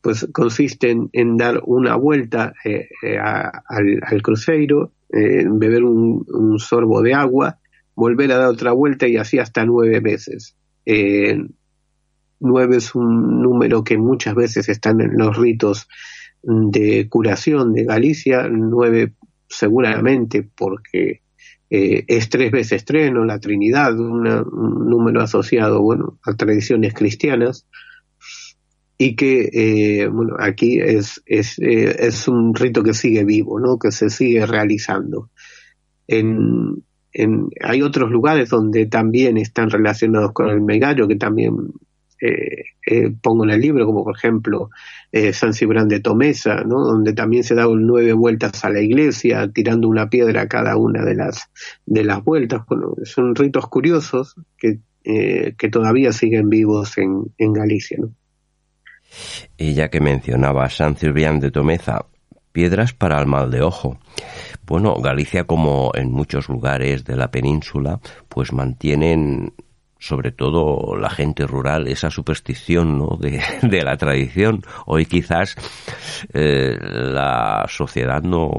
[0.00, 7.58] pues consiste en, dar una vuelta al, al, cruceiro, beber un, un, sorbo de agua,
[7.94, 10.56] volver a dar otra vuelta y así hasta nueve veces.
[12.40, 15.88] Nueve es un número que muchas veces están en los ritos
[16.42, 19.14] de curación de Galicia, nueve
[19.48, 21.20] seguramente porque
[21.68, 24.24] eh, es tres veces tres, la Trinidad, un
[24.88, 27.66] número asociado bueno, a tradiciones cristianas
[28.96, 33.78] y que eh, bueno aquí es es, eh, es un rito que sigue vivo, ¿no?
[33.78, 35.30] que se sigue realizando.
[36.06, 41.54] En, en, hay otros lugares donde también están relacionados con el megallo, que también
[42.20, 44.70] eh, eh, pongo en el libro, como por ejemplo
[45.10, 46.80] eh, San Cibrán de Tomesa, ¿no?
[46.80, 51.04] donde también se daban nueve vueltas a la iglesia, tirando una piedra a cada una
[51.04, 51.50] de las,
[51.86, 52.62] de las vueltas.
[52.68, 57.98] Bueno, son ritos curiosos que, que todavía siguen vivos en, en Galicia.
[59.56, 62.04] Y ya que mencionaba San Cibrián de Tomeza,
[62.52, 63.98] piedras para el mal de ojo.
[64.66, 69.52] Bueno, Galicia, como en muchos lugares de la península, pues mantienen
[70.00, 73.16] sobre todo la gente rural, esa superstición ¿no?
[73.20, 74.62] de, de la tradición.
[74.86, 75.54] Hoy quizás
[76.32, 78.50] eh, la sociedad no,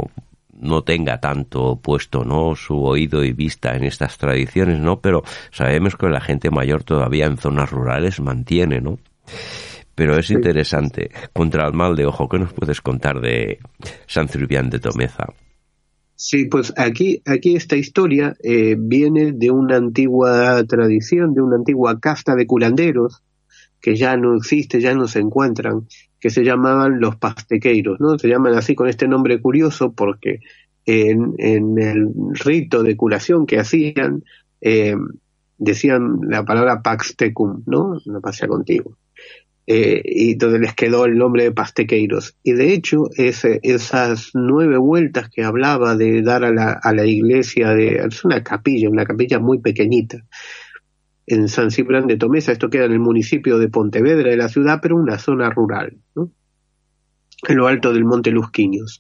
[0.54, 5.96] no tenga tanto puesto no su oído y vista en estas tradiciones no pero sabemos
[5.96, 9.00] que la gente mayor todavía en zonas rurales mantiene no
[9.96, 13.60] pero es interesante contra el mal de ojo ¿qué nos puedes contar de
[14.06, 15.26] San Cirbián de Tomeza?
[16.24, 22.00] Sí, pues aquí, aquí esta historia eh, viene de una antigua tradición, de una antigua
[22.00, 23.24] casta de curanderos,
[23.82, 25.88] que ya no existe, ya no se encuentran,
[26.20, 28.20] que se llamaban los pastequeiros, ¿no?
[28.20, 30.42] Se llaman así con este nombre curioso porque
[30.86, 34.24] en, en el rito de curación que hacían,
[34.62, 34.96] eh,
[35.58, 38.00] decían la palabra pax tecum, ¿no?
[38.06, 38.96] No pasa contigo.
[39.74, 42.36] Eh, y donde les quedó el nombre de Pastequeiros.
[42.44, 47.70] Y de hecho, esas nueve vueltas que hablaba de dar a la, a la iglesia,
[47.70, 50.26] de, es una capilla, una capilla muy pequeñita,
[51.26, 54.80] en San Ciprián de Tomesa, esto queda en el municipio de Pontevedra de la ciudad,
[54.82, 56.30] pero una zona rural, ¿no?
[57.48, 59.00] en lo alto del Monte Lusquiños.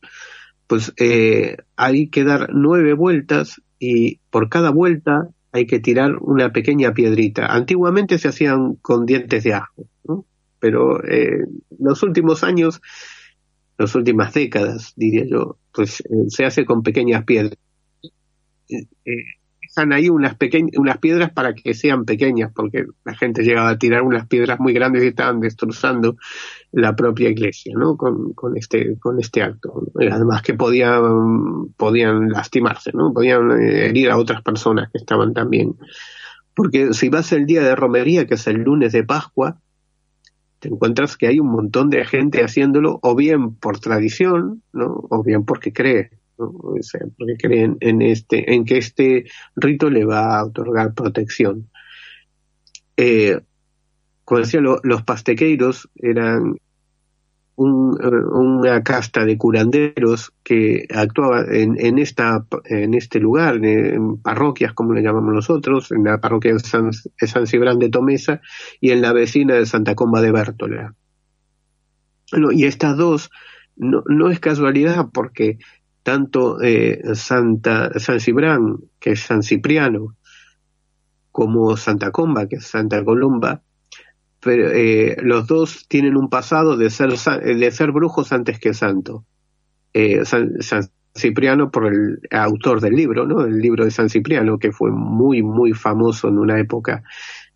[0.67, 6.53] Pues eh, hay que dar nueve vueltas y por cada vuelta hay que tirar una
[6.53, 7.47] pequeña piedrita.
[7.47, 10.25] Antiguamente se hacían con dientes de ajo, ¿no?
[10.61, 11.43] Pero eh,
[11.79, 12.81] los últimos años,
[13.77, 17.57] las últimas décadas, diría yo, pues eh, se hace con pequeñas piedras.
[18.69, 18.85] Eh,
[19.61, 20.35] dejan ahí unas
[20.77, 24.73] unas piedras para que sean pequeñas, porque la gente llegaba a tirar unas piedras muy
[24.73, 26.15] grandes y estaban destrozando
[26.71, 27.97] la propia iglesia, ¿no?
[27.97, 29.87] Con, con este, con este acto.
[29.99, 33.13] Además que podían, podían lastimarse, ¿no?
[33.13, 35.75] Podían eh, herir a otras personas que estaban también.
[36.53, 39.57] Porque si vas el día de romería, que es el lunes de Pascua,
[40.61, 45.05] te encuentras que hay un montón de gente haciéndolo, o bien por tradición, ¿no?
[45.09, 46.45] O bien porque cree, ¿no?
[46.45, 46.75] O
[47.17, 51.67] porque creen en este, en que este rito le va a otorgar protección.
[52.95, 53.39] Eh,
[54.23, 56.57] como decía, lo- los pastequeiros eran
[57.63, 64.17] un- eh, una casta de curanderos que actuaba en, en esta en este lugar en
[64.17, 68.41] parroquias como le llamamos nosotros en la parroquia de San, de Cibrán de Tomesa
[68.79, 70.93] y en la vecina de Santa Comba de Bértola
[72.51, 73.29] y estas dos
[73.75, 75.57] no, no es casualidad porque
[76.03, 80.15] tanto eh, Santa San Cibrán que es San Cipriano
[81.31, 83.61] como Santa Comba que es Santa Columba
[84.41, 89.23] pero eh, los dos tienen un pasado de ser de ser brujos antes que santo.
[89.93, 93.45] Eh, San, San Cipriano por el autor del libro, ¿no?
[93.45, 97.03] El libro de San Cipriano que fue muy muy famoso en una época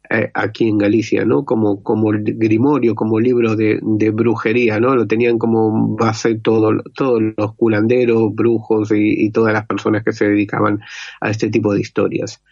[0.10, 1.44] eh, aquí en Galicia, ¿no?
[1.44, 3.80] Como como el grimorio, como libro de,
[4.14, 4.96] brujería, ¿no?
[4.96, 10.26] Lo tenían como base todo, todos los curanderos, brujos y todas las personas que se
[10.26, 10.82] dedicaban
[11.20, 12.44] a este tipo de historias.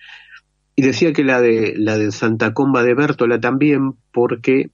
[0.76, 4.72] Y decía que la de la de Santa Comba de Bértola también, porque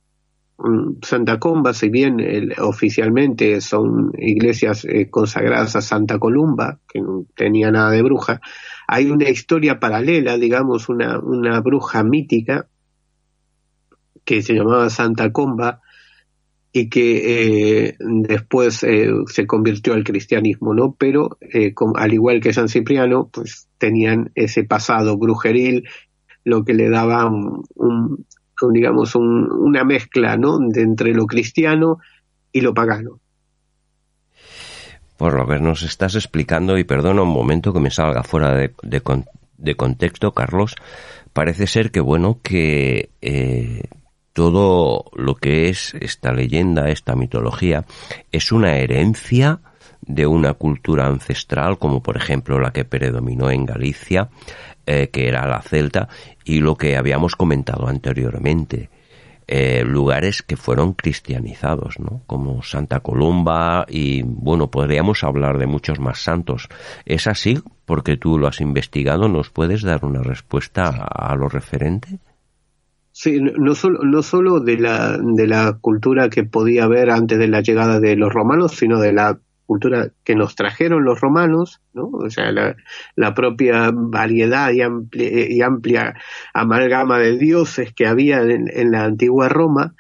[0.58, 7.02] mm, Santa Comba, si bien el- oficialmente son iglesias eh, consagradas a Santa Columba, que
[7.02, 8.41] no tenía nada de bruja,
[8.88, 12.68] hay una historia paralela, digamos, una, una bruja mítica
[14.26, 15.82] que se llamaba Santa Comba
[16.72, 20.95] y que eh, después eh, se convirtió al cristianismo, ¿no?
[20.97, 25.88] Pero eh, al igual que San Cipriano, pues tenían ese pasado brujeril,
[26.43, 28.26] lo que le daba un,
[28.72, 30.59] digamos, un- una mezcla, ¿no?
[30.59, 31.97] De entre lo cristiano
[32.51, 33.20] y lo pagano.
[35.17, 38.74] Por lo que nos estás explicando, y perdona un momento que me salga fuera de,
[38.84, 39.26] de con-
[39.57, 40.76] de contexto, Carlos,
[41.34, 43.09] parece ser que, bueno, que
[44.39, 47.83] todo lo que es esta leyenda, esta mitología,
[48.31, 49.59] es una herencia
[49.99, 54.29] de una cultura ancestral, como por ejemplo la que predominó en Galicia,
[54.85, 56.07] eh, que era la celta,
[56.45, 58.89] y lo que habíamos comentado anteriormente,
[59.45, 62.21] eh, lugares que fueron cristianizados, ¿no?
[62.25, 66.69] Como Santa Columba y, bueno, podríamos hablar de muchos más santos.
[67.03, 67.61] ¿Es así?
[67.83, 72.19] Porque tú lo has investigado, ¿nos puedes dar una respuesta a, a lo referente?
[73.22, 77.49] Sí, no- solo, no solo de la, de la cultura que podía haber antes de
[77.49, 82.05] la llegada de los romanos, sino de la cultura que nos trajeron los romanos, ¿no?
[82.07, 82.78] O sea, la,
[83.15, 84.82] la propia variedad y
[85.61, 86.15] amplia,
[86.53, 89.95] amalgama de dioses que había en la antigua Roma,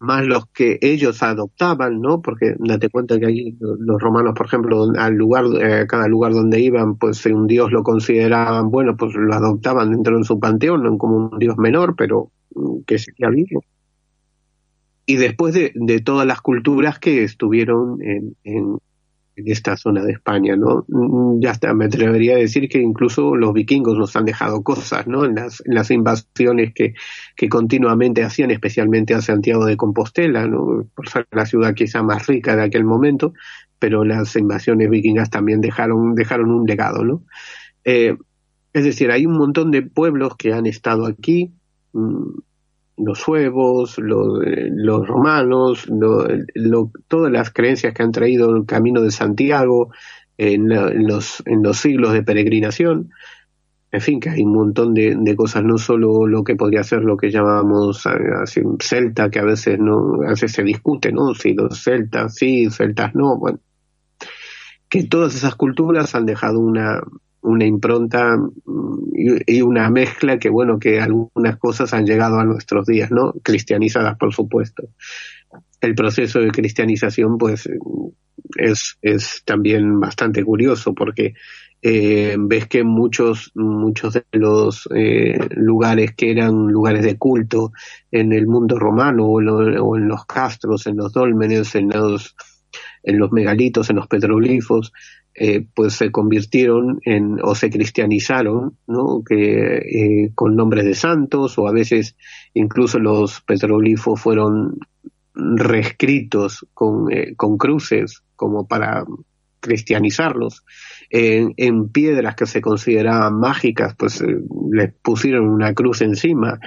[0.00, 2.22] más los que ellos adoptaban, ¿no?
[2.22, 6.60] Porque date cuenta que ahí los romanos, por ejemplo, al lugar, eh, cada lugar donde
[6.60, 10.82] iban, pues si un dios lo consideraban bueno, pues lo adoptaban dentro de su panteón,
[10.82, 13.62] no como un dios menor, pero mm, que seguía vivo.
[15.06, 18.78] Y después de, de todas las culturas que estuvieron en,
[19.38, 20.84] en esta zona de España, ¿no?
[20.88, 25.06] Mm, Ya hasta me atrevería a decir que incluso los vikingos nos han dejado cosas,
[25.06, 25.24] ¿no?
[25.24, 26.94] En las, en las invasiones que,
[27.36, 30.86] que continuamente hacían, especialmente a Santiago de Compostela, ¿no?
[30.94, 33.32] Por ser la ciudad quizá más rica de aquel momento,
[33.78, 37.22] pero las invasiones vikingas también dejaron, dejaron un legado, ¿no?
[37.84, 38.16] Eh,
[38.72, 41.52] es decir, hay un montón de pueblos que han estado aquí,
[41.92, 42.38] mm,
[42.98, 49.10] los suevos, los, romanos, lo- lo- todas las creencias que han traído el camino de
[49.10, 49.90] Santiago
[50.36, 53.10] en, la- en los, en los siglos de peregrinación.
[53.90, 57.02] En fin, que hay un montón de, de cosas, no solo lo que podría ser
[57.02, 58.10] lo que llamamos eh,
[58.42, 61.32] así, celta, que a veces no, a veces se discute, ¿no?
[61.34, 63.60] Si los celtas sí, celtas no, bueno.
[64.90, 67.00] Que todas esas culturas han dejado una,
[67.42, 72.86] una impronta mm, y, una mezcla que, bueno, que algunas cosas han llegado a nuestros
[72.86, 73.32] días, ¿no?
[73.42, 74.88] Cristianizadas, por supuesto.
[75.80, 77.68] El proceso de cristianización, pues,
[78.56, 81.34] es, es también bastante curioso porque
[81.82, 87.72] eh, ves que muchos, muchos de los eh, lugares que eran lugares de culto
[88.10, 92.34] en el mundo romano o, lo- en los castros, en los dólmenes, en los,
[93.04, 94.92] en los megalitos, en los petroglifos,
[95.40, 99.22] eh, pues se convirtieron en o se cristianizaron, ¿no?
[99.24, 102.16] Que eh, con nombres de santos o a veces
[102.54, 104.78] incluso los petroglifos fueron
[105.34, 109.04] reescritos con, eh, con cruces como para
[109.60, 110.64] cristianizarlos.
[111.10, 114.38] En, piedras que se consideraban mágicas, pues eh,
[114.72, 116.58] les pusieron una cruz encima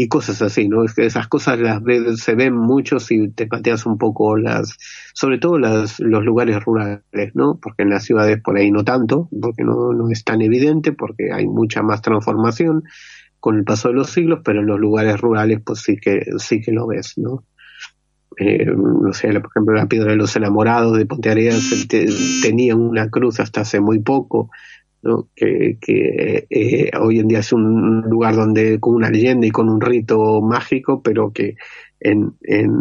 [0.00, 0.84] y cosas así, ¿no?
[0.84, 4.76] Es que esas cosas las ves, se ven mucho si te pateas un poco las,
[5.12, 7.58] sobre todo las, los lugares rurales, ¿no?
[7.60, 11.32] Porque en las ciudades por ahí no tanto, porque no, no es tan evidente, porque
[11.32, 12.84] hay mucha más transformación
[13.40, 16.60] con el paso de los siglos, pero en los lugares rurales pues sí que, sí
[16.60, 17.42] que lo ves, ¿no?
[18.38, 21.88] Eh, no sé, por ejemplo, la piedra de los enamorados de Ponte Areas
[22.40, 24.48] tenía una cruz hasta hace muy poco,
[25.34, 29.68] que, que eh, hoy en día es un lugar donde con una leyenda y con
[29.68, 31.56] un rito mágico, pero que
[32.00, 32.72] en, en,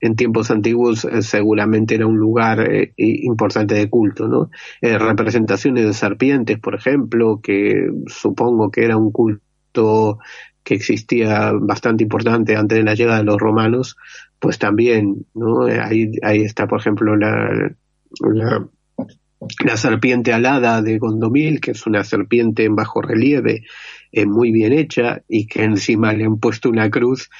[0.00, 4.50] en tiempos antiguos eh, seguramente era un lugar eh, importante de culto, ¿no?
[4.80, 10.18] representaciones de serpientes, por ejemplo, que supongo que era un culto
[10.62, 13.96] que existía bastante importante antes de la llegada de los romanos,
[14.38, 15.62] pues también, ¿no?
[15.64, 17.72] Ahí, ahí está, por ejemplo, la,
[18.20, 18.68] la
[19.64, 23.64] la serpiente alada de Gondomil, que es una serpiente en bajo relieve,
[24.12, 27.30] eh, muy bien hecha, y que encima le han puesto una cruz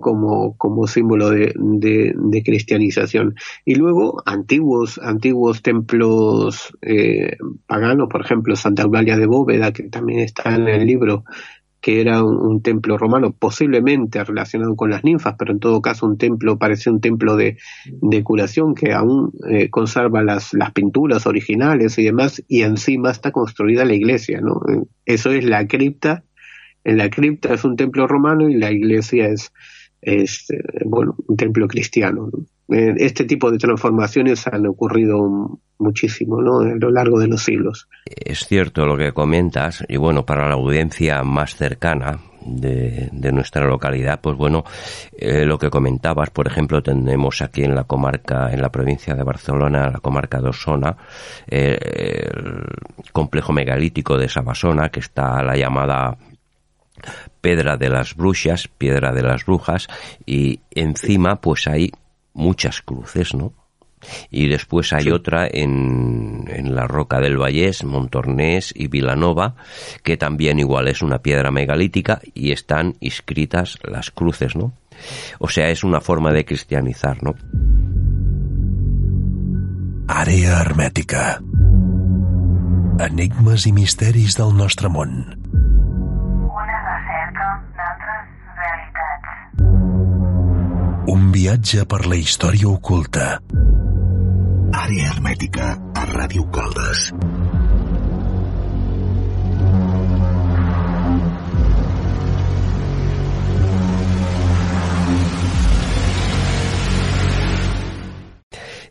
[0.00, 3.34] como, como símbolo de, de, cristianización.
[3.64, 7.36] Y luego antiguos, antiguos templos eh,
[7.66, 11.24] paganos, por ejemplo, Santa Eulalia de Bóveda, que también está en el libro,
[11.82, 16.16] que era un, templo romano, posiblemente relacionado con las ninfas, pero en todo caso un
[16.16, 17.58] templo, parece un templo de,
[18.22, 23.84] curación que aún eh, conserva las, las pinturas originales y demás, y encima está construida
[23.84, 24.60] la iglesia, ¿no?
[25.04, 26.22] Eso es la cripta,
[26.84, 29.52] en la cripta es un templo romano y la iglesia es,
[30.02, 30.24] eh,
[30.84, 32.30] bueno, un templo cristiano.
[32.68, 36.60] Eh, este tipo de transformaciones han ocurrido muchísimo ¿no?
[36.60, 37.88] a lo largo de los siglos.
[38.06, 44.20] Es cierto lo que comentas, y bueno, para la audiencia más cercana, de, nuestra localidad,
[44.20, 44.64] pues bueno,
[45.16, 49.22] eh, lo que comentabas, por ejemplo, tenemos aquí en la comarca, en la provincia de
[49.22, 50.96] Barcelona, la comarca de Osona,
[51.48, 52.64] eh, el
[53.12, 56.16] complejo megalítico de Sabasona, que está la llamada
[57.40, 59.88] Pedra de las Brujas, Piedra de las Brujas,
[60.26, 61.92] y encima pues hay
[62.34, 63.52] muchas cruces, ¿no?
[64.30, 69.54] Y después hay otra en, en, la Roca del Vallés, Montornés y Vilanova,
[70.02, 74.72] que también igual es una piedra megalítica y están inscritas las cruces, ¿no?
[75.38, 77.34] O sea, es una forma de cristianizar, ¿no?
[80.12, 81.38] Àrea hermètica.
[83.00, 85.14] Enigmes i misteris del nostre món.
[91.04, 93.24] Un viatge per la història oculta.
[94.70, 97.10] Àrea hermètica a Ràdio Caldes.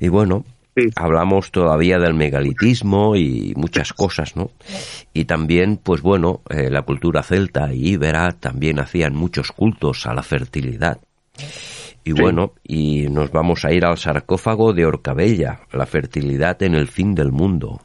[0.01, 0.43] Y bueno,
[0.97, 4.51] hablamos todavía del megalitismo y muchas cosas, ¿no?
[5.13, 10.13] Y también, pues bueno, eh, la cultura celta y íbera también hacían muchos cultos a
[10.13, 10.99] la fertilidad.
[12.03, 16.87] Y bueno, y nos vamos a ir al sarcófago de Orcabella, la fertilidad en el
[16.87, 17.81] fin del mundo.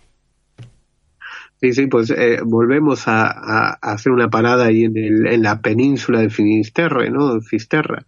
[1.61, 6.21] Sí, sí, pues eh, volvemos a, hacer una parada ahí en, el, en la península
[6.21, 7.41] de Finisterre, ¿no?
[7.41, 8.05] Fisterra,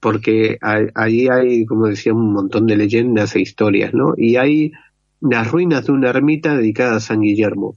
[0.00, 0.58] porque
[0.94, 4.14] allí hay, como decía, un montón de leyendas e historias, ¿no?
[4.16, 4.72] Y hay
[5.20, 7.76] las ruinas de una ermita dedicada a San Guillermo.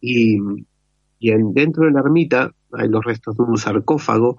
[0.00, 0.38] Y,
[1.18, 4.38] y en, dentro de la ermita hay los restos de un sarcófago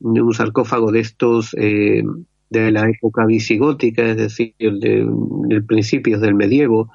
[0.00, 2.02] un sarcófago de estos eh,
[2.50, 5.06] de la época visigótica, es decir, de,
[5.48, 6.90] de, principios del medievo,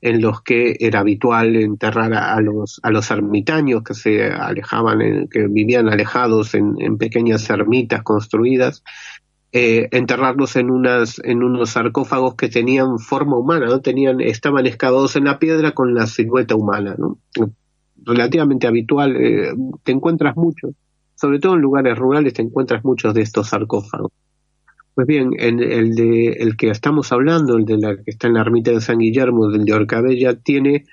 [0.00, 5.46] en los que era habitual enterrar a, los, a los ermitaños que se alejaban, que
[5.48, 8.82] vivían alejados en, en pequeñas ermitas construidas,
[9.52, 15.14] eh, enterrarlos en unas en unos sarcófagos que tenían forma humana, no tenían estaban excavados
[15.14, 16.96] en la piedra con la silueta humana,
[18.02, 19.52] relativamente habitual, eh,
[19.84, 20.68] te encuentras mucho
[21.22, 24.10] sobre todo en lugares rurales te encuentras muchos de estos sarcófagos.
[24.92, 28.34] Pues bien, en el de el que estamos hablando, el de la que está en
[28.34, 30.84] la ermita de San Guillermo, del de Orcabella, tiene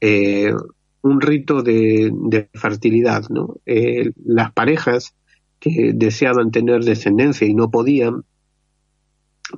[0.00, 0.54] eh,
[1.02, 3.56] un rito de, fertilidad, ¿no?
[3.66, 5.14] Eh, las parejas
[5.58, 8.24] que deseaban tener descendencia y no podían,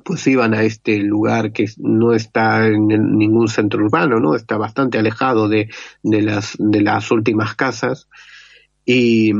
[0.03, 4.35] pues iban a este lugar que no está en ningún centro urbano, ¿no?
[4.35, 5.69] Está bastante alejado de,
[6.03, 8.09] de las de las últimas casas
[8.85, 9.31] y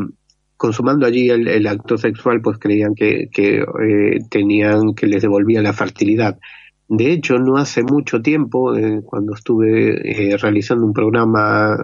[0.63, 6.39] consumando allí el, acto sexual, pues creían que, eh, tenían que les devolvía la fertilidad.
[6.87, 11.75] De hecho, no hace mucho tiempo, eh, cuando estuve eh, realizando un programa,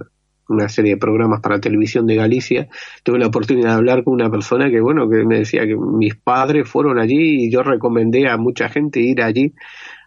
[0.48, 2.70] una serie de programas para televisión de Galicia,
[3.04, 6.16] tuve la oportunidad de hablar con una persona que, bueno, que me decía que mis
[6.16, 9.54] padres fueron allí y yo recomendé a mucha gente ir allí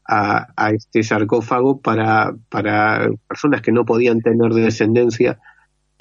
[0.09, 5.39] a, este sarcófago para personas que no podían tener descendencia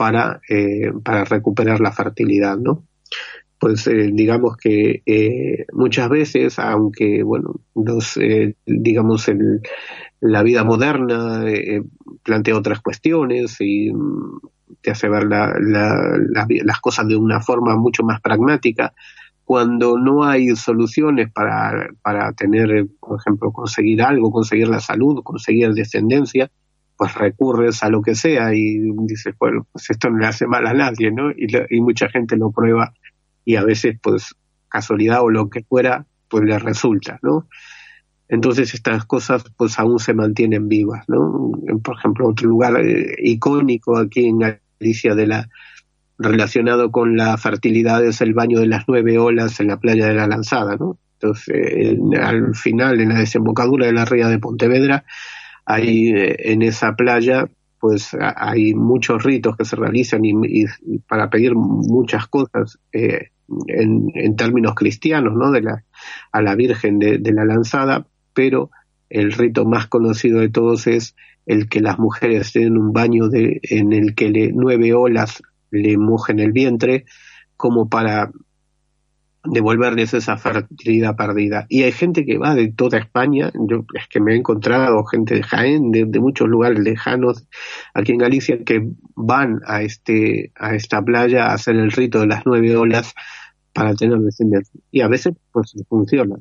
[0.02, 2.88] para, eh, para recuperar la fertilidad, ¿no?
[3.60, 7.60] Pues eh, digamos que eh, muchas veces, aunque bueno,
[8.66, 9.32] digamos
[10.22, 11.46] la vida moderna
[12.24, 14.40] plantea otras cuestiones y mm,
[14.82, 18.94] te hace ver la, la, la, las cosas de una forma mucho más pragmática,
[19.46, 25.76] cuando no hay soluciones para, para tener, por ejemplo, conseguir algo, conseguir la salud, conseguir
[25.76, 26.50] descendencia,
[27.02, 28.78] pues recurres a lo que sea y
[29.08, 31.32] dices, bueno, pues esto no le hace mal a nadie, ¿no?
[31.32, 32.94] Y, mucha gente lo prueba
[33.44, 34.36] y a veces, pues,
[34.70, 37.48] casualidad o lo que fuera, pues le resulta, ¿no?
[38.30, 41.52] Entonces estas cosas pues aún se mantienen vivas, ¿no?
[41.84, 44.38] Por ejemplo, otro lugar eh, icónico aquí en
[44.80, 45.50] Galicia de la
[46.20, 50.14] relacionado con la fertilidad es el baño de las nueve olas en la playa de
[50.14, 51.00] la Lanzada, ¿no?
[51.14, 55.04] Entonces, en, al final, en la desembocadura de la ría de Pontevedra,
[55.66, 57.50] hay eh, en esa playa,
[57.80, 63.30] pues hay muchos ritos que se realizan y, y, para pedir muchas cosas eh,
[63.68, 65.52] en, en, términos cristianos, ¿no?
[65.52, 65.84] De la,
[66.32, 68.70] a la Virgen de, de la Lanzada, pero
[69.10, 73.60] el rito más conocido de todos es el que las mujeres tienen un baño de,
[73.64, 75.42] en el que le, nueve olas
[75.72, 77.06] le mojen el vientre
[77.58, 78.32] como para
[79.44, 81.66] devolverles esa fertilidad perdida.
[81.70, 85.36] Y hay gente que va de toda España, yo es que me he encontrado gente
[85.36, 87.48] de Jaén, de, muchos lugares lejanos
[87.94, 92.28] aquí en Galicia, que van a este, a esta playa a hacer el rito de
[92.28, 93.14] las nueve olas
[93.74, 94.80] para tener descendencia.
[94.92, 96.36] Y a veces pues funciona.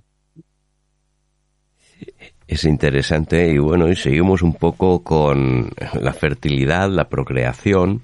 [2.47, 5.71] Es interesante y bueno, y seguimos un poco con
[6.01, 8.03] la fertilidad, la procreación,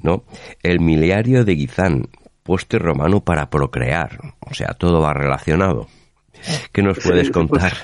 [0.00, 0.22] ¿no?
[0.62, 2.08] El miliario de Guizán,
[2.48, 5.86] poste romano para procrear, o sea, todo va relacionado.
[6.72, 7.74] ¿Qué nos puedes contar?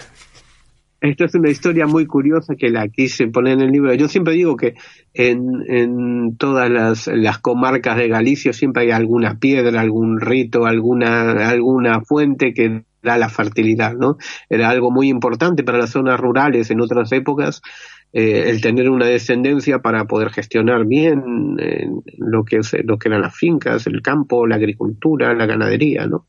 [1.02, 3.92] Esto es una historia muy curiosa que la quise poner en el libro.
[3.92, 4.72] Yo siempre digo que
[5.12, 11.46] en, en todas las, las, comarcas de Galicia siempre hay alguna piedra, algún rito, alguna,
[11.46, 14.16] alguna fuente que da la fertilidad, ¿no?
[14.48, 17.60] Era algo muy importante para las zonas rurales en otras épocas,
[18.16, 21.88] eh, el tener una descendencia para poder gestionar bien eh,
[22.18, 26.28] lo que es, lo que eran las fincas, el campo, la agricultura, la ganadería, ¿no?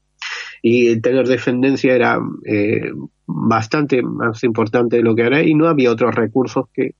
[0.63, 2.91] Y tener descendencia era eh,
[3.27, 6.95] bastante más importante de lo que era y no había otros recursos que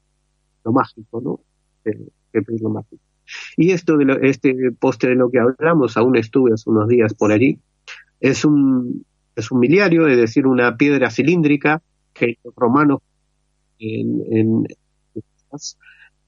[0.63, 1.39] lo mágico, ¿no?
[1.83, 3.01] que lo mágico.
[3.57, 7.15] Y esto de lo, este postre de lo que hablamos, aún estuve hace unos días
[7.15, 7.57] por allí,
[8.19, 9.03] es un,
[9.35, 11.81] es un miliario, es decir, una piedra cilíndrica
[12.13, 12.99] que los romanos
[13.79, 14.65] en,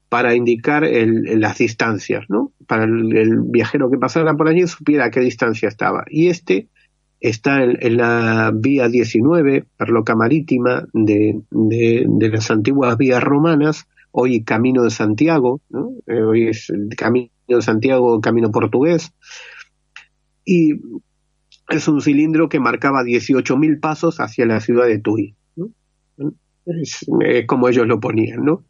[0.08, 2.52] para indicar el, las distancias, ¿no?
[2.66, 6.04] Para el, viajero que pasara por allí supiera qué distancia estaba.
[6.08, 6.68] Y este
[7.20, 14.90] está en, la vía 19, perloca marítima de, las antiguas vías romanas, hoy Camino de
[14.90, 15.90] Santiago, ¿no?
[16.06, 19.12] Eh, hoy es el Camino de Santiago, Camino portugués.
[20.44, 20.80] Y
[21.68, 25.34] es un cilindro que marcaba 18.000 pasos hacia la ciudad de Tui.
[26.68, 27.06] Es,
[27.46, 28.64] como ellos lo ponían, ¿no?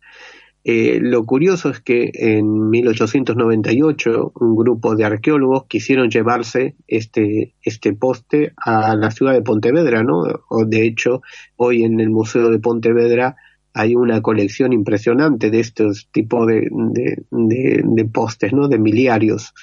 [0.65, 7.95] Eh, lo curioso es que en 1898 un grupo de arqueólogos quisieron llevarse este, este
[7.95, 10.25] poste a la ciudad de Pontevedra, ¿no?
[10.67, 11.23] De hecho,
[11.57, 13.37] hoy en el Museo de Pontevedra
[13.73, 18.69] hay una colección impresionante de estos tipos de, de, de, de postes, ¿no?
[18.69, 19.55] De miliarios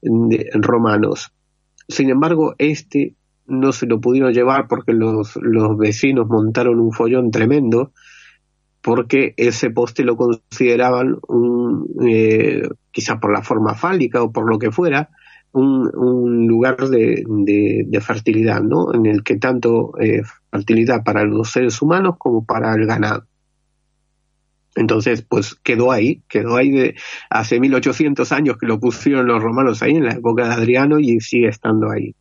[0.00, 1.32] romanos.
[1.88, 3.14] Sin embargo, este
[3.46, 7.92] no se lo pudieron llevar porque los, los vecinos montaron un follón tremendo
[8.86, 14.60] porque ese poste lo consideraban un, eh, quizá por la forma fálica o por lo
[14.60, 15.10] que fuera,
[15.50, 18.94] un, un lugar de, de, de, fertilidad, ¿no?
[18.94, 20.22] En el que tanto eh,
[20.52, 23.24] fertilidad para los seres humanos como para el ganado.
[24.76, 26.94] Entonces, pues quedó ahí, quedó ahí de
[27.28, 31.18] hace 1800 años que lo pusieron los romanos ahí en la época de Adriano y
[31.20, 32.14] sigue estando ahí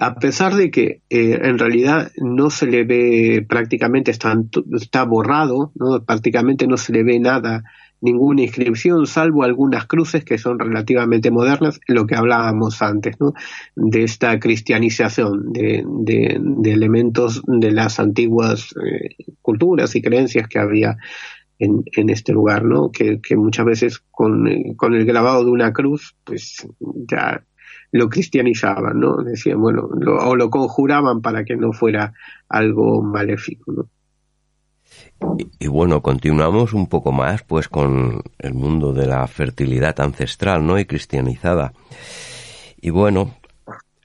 [0.00, 5.72] a pesar de que eh, en realidad no se le ve prácticamente está, borrado,
[6.06, 7.64] prácticamente no se le ve nada,
[8.00, 13.34] ninguna inscripción, salvo algunas cruces que son relativamente modernas, lo que hablábamos antes, ¿no?
[13.74, 20.96] de esta cristianización de, elementos de las antiguas eh, culturas y creencias que había
[21.58, 22.92] en, este lugar, ¿no?
[22.92, 24.46] Que, muchas veces con,
[24.76, 27.42] con el grabado de una cruz, pues ya
[27.92, 29.16] lo cristianizaban, ¿no?
[29.22, 32.12] Decían, bueno, lo, o lo conjuraban para que no fuera
[32.48, 33.88] algo maléfico, ¿no?
[35.38, 40.64] Y, y, bueno, continuamos un poco más pues con el mundo de la fertilidad ancestral,
[40.66, 40.78] ¿no?
[40.78, 41.72] Y cristianizada.
[42.80, 43.34] Y bueno,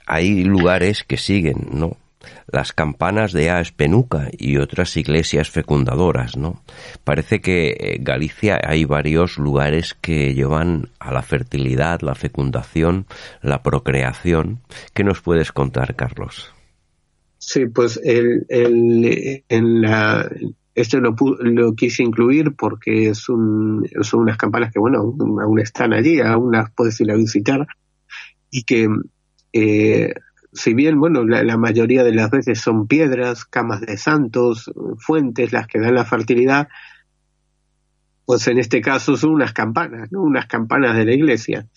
[0.06, 1.98] hay lugares que siguen, ¿no?
[2.48, 6.62] Las campanas de Aspenuca y otras iglesias fecundadoras, ¿no?
[7.04, 13.06] Parece que en eh, Galicia hay varios lugares que llevan a la fertilidad, la fecundación,
[13.42, 14.60] la procreación.
[14.94, 16.54] ¿Qué nos puedes contar, Carlos?
[17.38, 20.30] Sí, pues el, en la,
[20.76, 25.94] esto lo, lo, quise incluir porque es un, son unas campanas que, bueno, aún están
[25.94, 27.68] allí, aún las puedes ir a visitar
[28.50, 28.88] y que
[29.52, 30.14] eh,
[30.54, 35.68] si bien, bueno, la, mayoría de las veces son piedras, camas de santos, fuentes las
[35.68, 36.68] que dan la fertilidad,
[38.26, 40.22] pues en este caso son unas campanas, ¿no?
[40.22, 41.68] Unas campanas de la iglesia.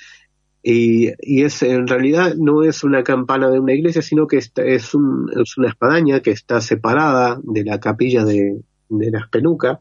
[0.62, 4.52] Y, y es, en realidad no es una campana de una iglesia, sino que es,
[4.56, 9.80] es, una espadaña que está separada de la capilla de, de la espenuca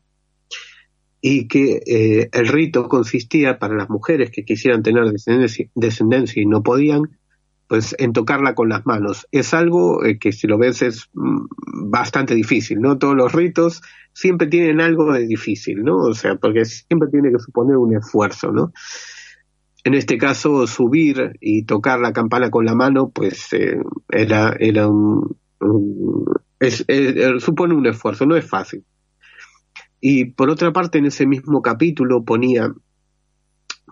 [1.27, 5.05] y que eh, el rito consistía para las mujeres que quisieran tener
[5.73, 7.17] descendencia y no podían,
[7.67, 9.27] pues en tocarla con las manos.
[9.31, 11.45] Es algo eh, que si lo ves es mm,
[11.89, 12.97] bastante difícil, ¿no?
[12.97, 13.81] Todos los ritos
[14.13, 15.97] siempre tienen algo de difícil, ¿no?
[15.97, 18.71] O sea, porque siempre tiene que suponer un esfuerzo, ¿no?
[19.83, 23.77] En este caso, subir y tocar la campana con la mano, pues eh,
[24.09, 25.37] era, era un,
[27.39, 28.83] supone un esfuerzo, no es fácil.
[30.01, 32.73] Y por otra parte, en ese mismo capítulo ponía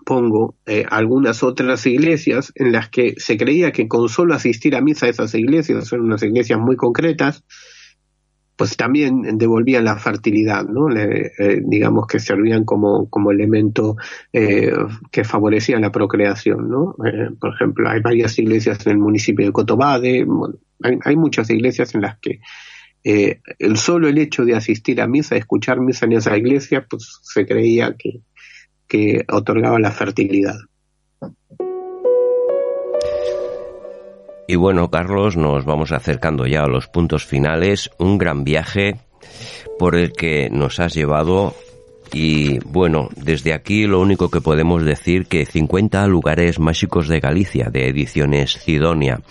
[0.04, 4.80] pongo eh, algunas otras iglesias en las que se creía que con solo asistir a
[4.80, 7.44] misa esas iglesias, son unas iglesias muy concretas,
[8.56, 10.88] pues también devolvían la fertilidad, ¿no?
[10.94, 11.32] Eh,
[11.64, 13.96] digamos que servían como, como elemento
[14.32, 14.72] eh,
[15.10, 16.94] que favorecía la procreación, ¿no?
[17.40, 20.24] por ejemplo, hay varias iglesias en el municipio de Cotobade,
[20.82, 22.40] hay, hay, muchas iglesias en las que
[23.02, 27.44] el solo el hecho de asistir a misa, escuchar misa en esa iglesia, pues se
[27.44, 28.20] creía que,
[28.94, 30.54] que otorgaba la fertilidad.
[34.46, 37.90] Y bueno, Carlos, nos vamos acercando ya a los puntos finales.
[37.98, 38.94] Un gran viaje
[39.80, 41.54] por el que nos has llevado
[42.12, 47.70] y bueno, desde aquí lo único que podemos decir que 50 lugares mágicos de Galicia,
[47.72, 49.22] de ediciones Sidonia.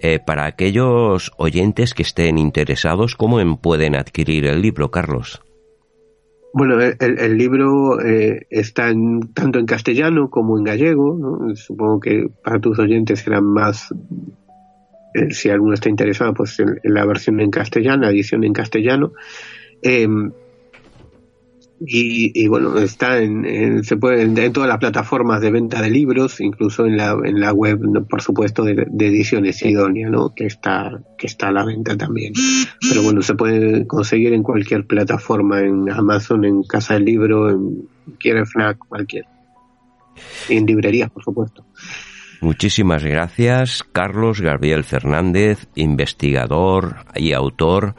[0.00, 5.43] Eh, para aquellos oyentes que estén interesados, ¿cómo pueden adquirir el libro, Carlos?
[6.56, 11.52] Bueno, el, libro eh, está en, tanto en castellano como en gallego.
[11.56, 13.92] Supongo que para tus oyentes serán más,
[15.14, 19.14] eh, si alguno está interesado, pues en, la versión en castellano, la edición en castellano.
[19.82, 20.30] Em,
[21.80, 26.86] y, bueno, está en, se puede en, todas las plataformas de venta de libros, incluso
[26.86, 30.34] en la, en la web, por supuesto, de, Ediciones Sidonia, ¿no?
[30.34, 32.32] Que está, que está a la venta también.
[32.88, 37.88] Pero bueno, se puede conseguir en cualquier plataforma, en Amazon, en Casa del Libro, en
[38.04, 39.24] cualquier FNAC, cualquier.
[40.48, 41.66] Y en librerías, por supuesto.
[42.40, 47.94] Muchísimas gracias, Carlos Gabriel Fernández, investigador y autor,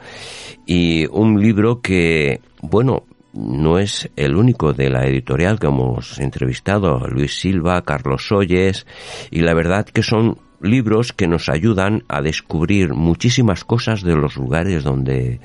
[0.64, 3.04] y un libro que, bueno,
[3.36, 8.86] no es el único de la editorial que hemos entrevistado, Luis Silva, Carlos Oyes,
[9.30, 14.36] y la verdad que son libros que nos ayudan a descubrir muchísimas cosas de los
[14.36, 15.40] lugares donde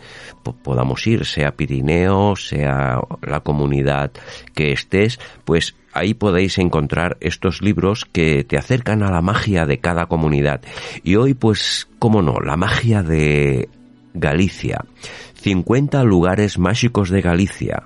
[0.63, 4.11] podamos ir, sea Pirineo, sea la comunidad
[4.55, 9.79] que estés, pues ahí podéis encontrar estos libros que te acercan a la magia de
[9.79, 10.61] cada comunidad.
[11.03, 13.69] Y hoy, pues, cómo no, la magia de
[14.13, 14.85] Galicia.
[15.35, 17.83] 50 lugares mágicos de Galicia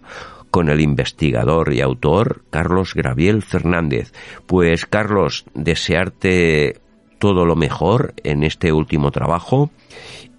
[0.55, 4.13] con el investigador y autor Carlos Graviel Fernández.
[4.45, 6.79] Pues Carlos, desearte
[7.25, 9.71] todo lo mejor en este último trabajo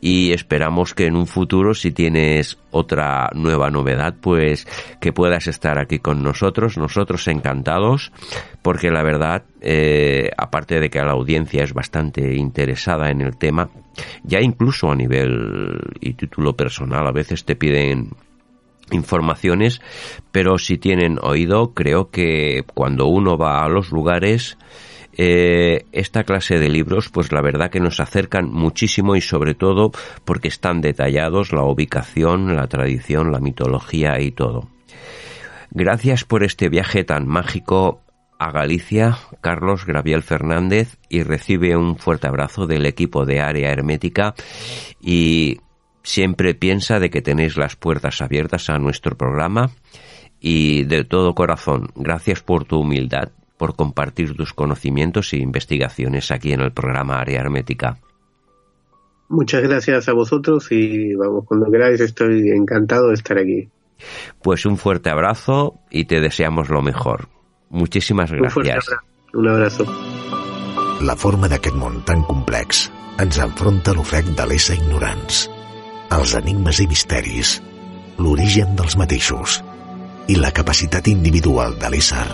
[0.01, 4.69] y esperamos que en un futuro si tienes otra nueva novedad pues
[5.01, 8.13] que puedas estar aquí con nosotros nosotros encantados
[8.63, 13.69] porque la verdad eh, aparte de que la audiencia es bastante interesada en el tema
[14.23, 18.11] ya incluso a nivel y título personal a veces te piden
[18.93, 19.81] informaciones
[20.31, 24.57] pero si tienen oído creo que cuando uno va a los lugares
[25.19, 29.91] eh, esta clase de libros, pues la verdad que nos acercan muchísimo y sobre todo
[30.25, 34.69] porque están detallados la ubicación, la tradición, la mitología y todo.
[35.71, 38.03] Gracias por este viaje tan mágico
[38.39, 44.35] a Galicia, Carlos Graviel Fernández, y recibe un fuerte abrazo del equipo de Área Hermética
[45.01, 45.61] y
[46.03, 49.71] siempre piensa de que tenéis las puertas abiertas a nuestro programa
[50.41, 56.53] y de todo corazón, gracias por tu humildad por compartir tus conocimientos e investigaciones aquí
[56.53, 57.99] en el programa Área Hermética.
[59.29, 63.69] Muchas gracias a vosotros y vamos, cuando queráis estoy encantado de estar aquí.
[64.43, 67.29] Pues un fuerte abrazo y te deseamos lo mejor.
[67.71, 68.87] Muchísimas gracias.
[69.33, 69.85] Un, un abrazo.
[71.03, 72.87] La forma d'aquest món tan complex
[73.21, 75.43] ens enfronta l'ofec de l'ésser ignorants,
[76.17, 77.59] els enigmes i misteris,
[78.17, 79.59] l'origen dels mateixos
[80.33, 82.25] i la capacitat individual de l'ésser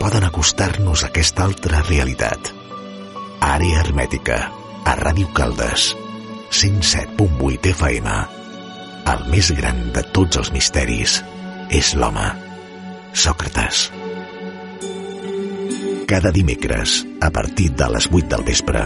[0.00, 2.52] poden acostar-nos a aquesta altra realitat.
[3.42, 4.38] Àrea hermètica,
[4.84, 5.92] a Ràdio Caldes,
[6.50, 8.16] 107.8 FM.
[9.12, 11.20] El més gran de tots els misteris
[11.70, 12.28] és l'home.
[13.12, 13.88] Sòcrates.
[16.08, 18.84] Cada dimecres, a partir de les 8 del vespre,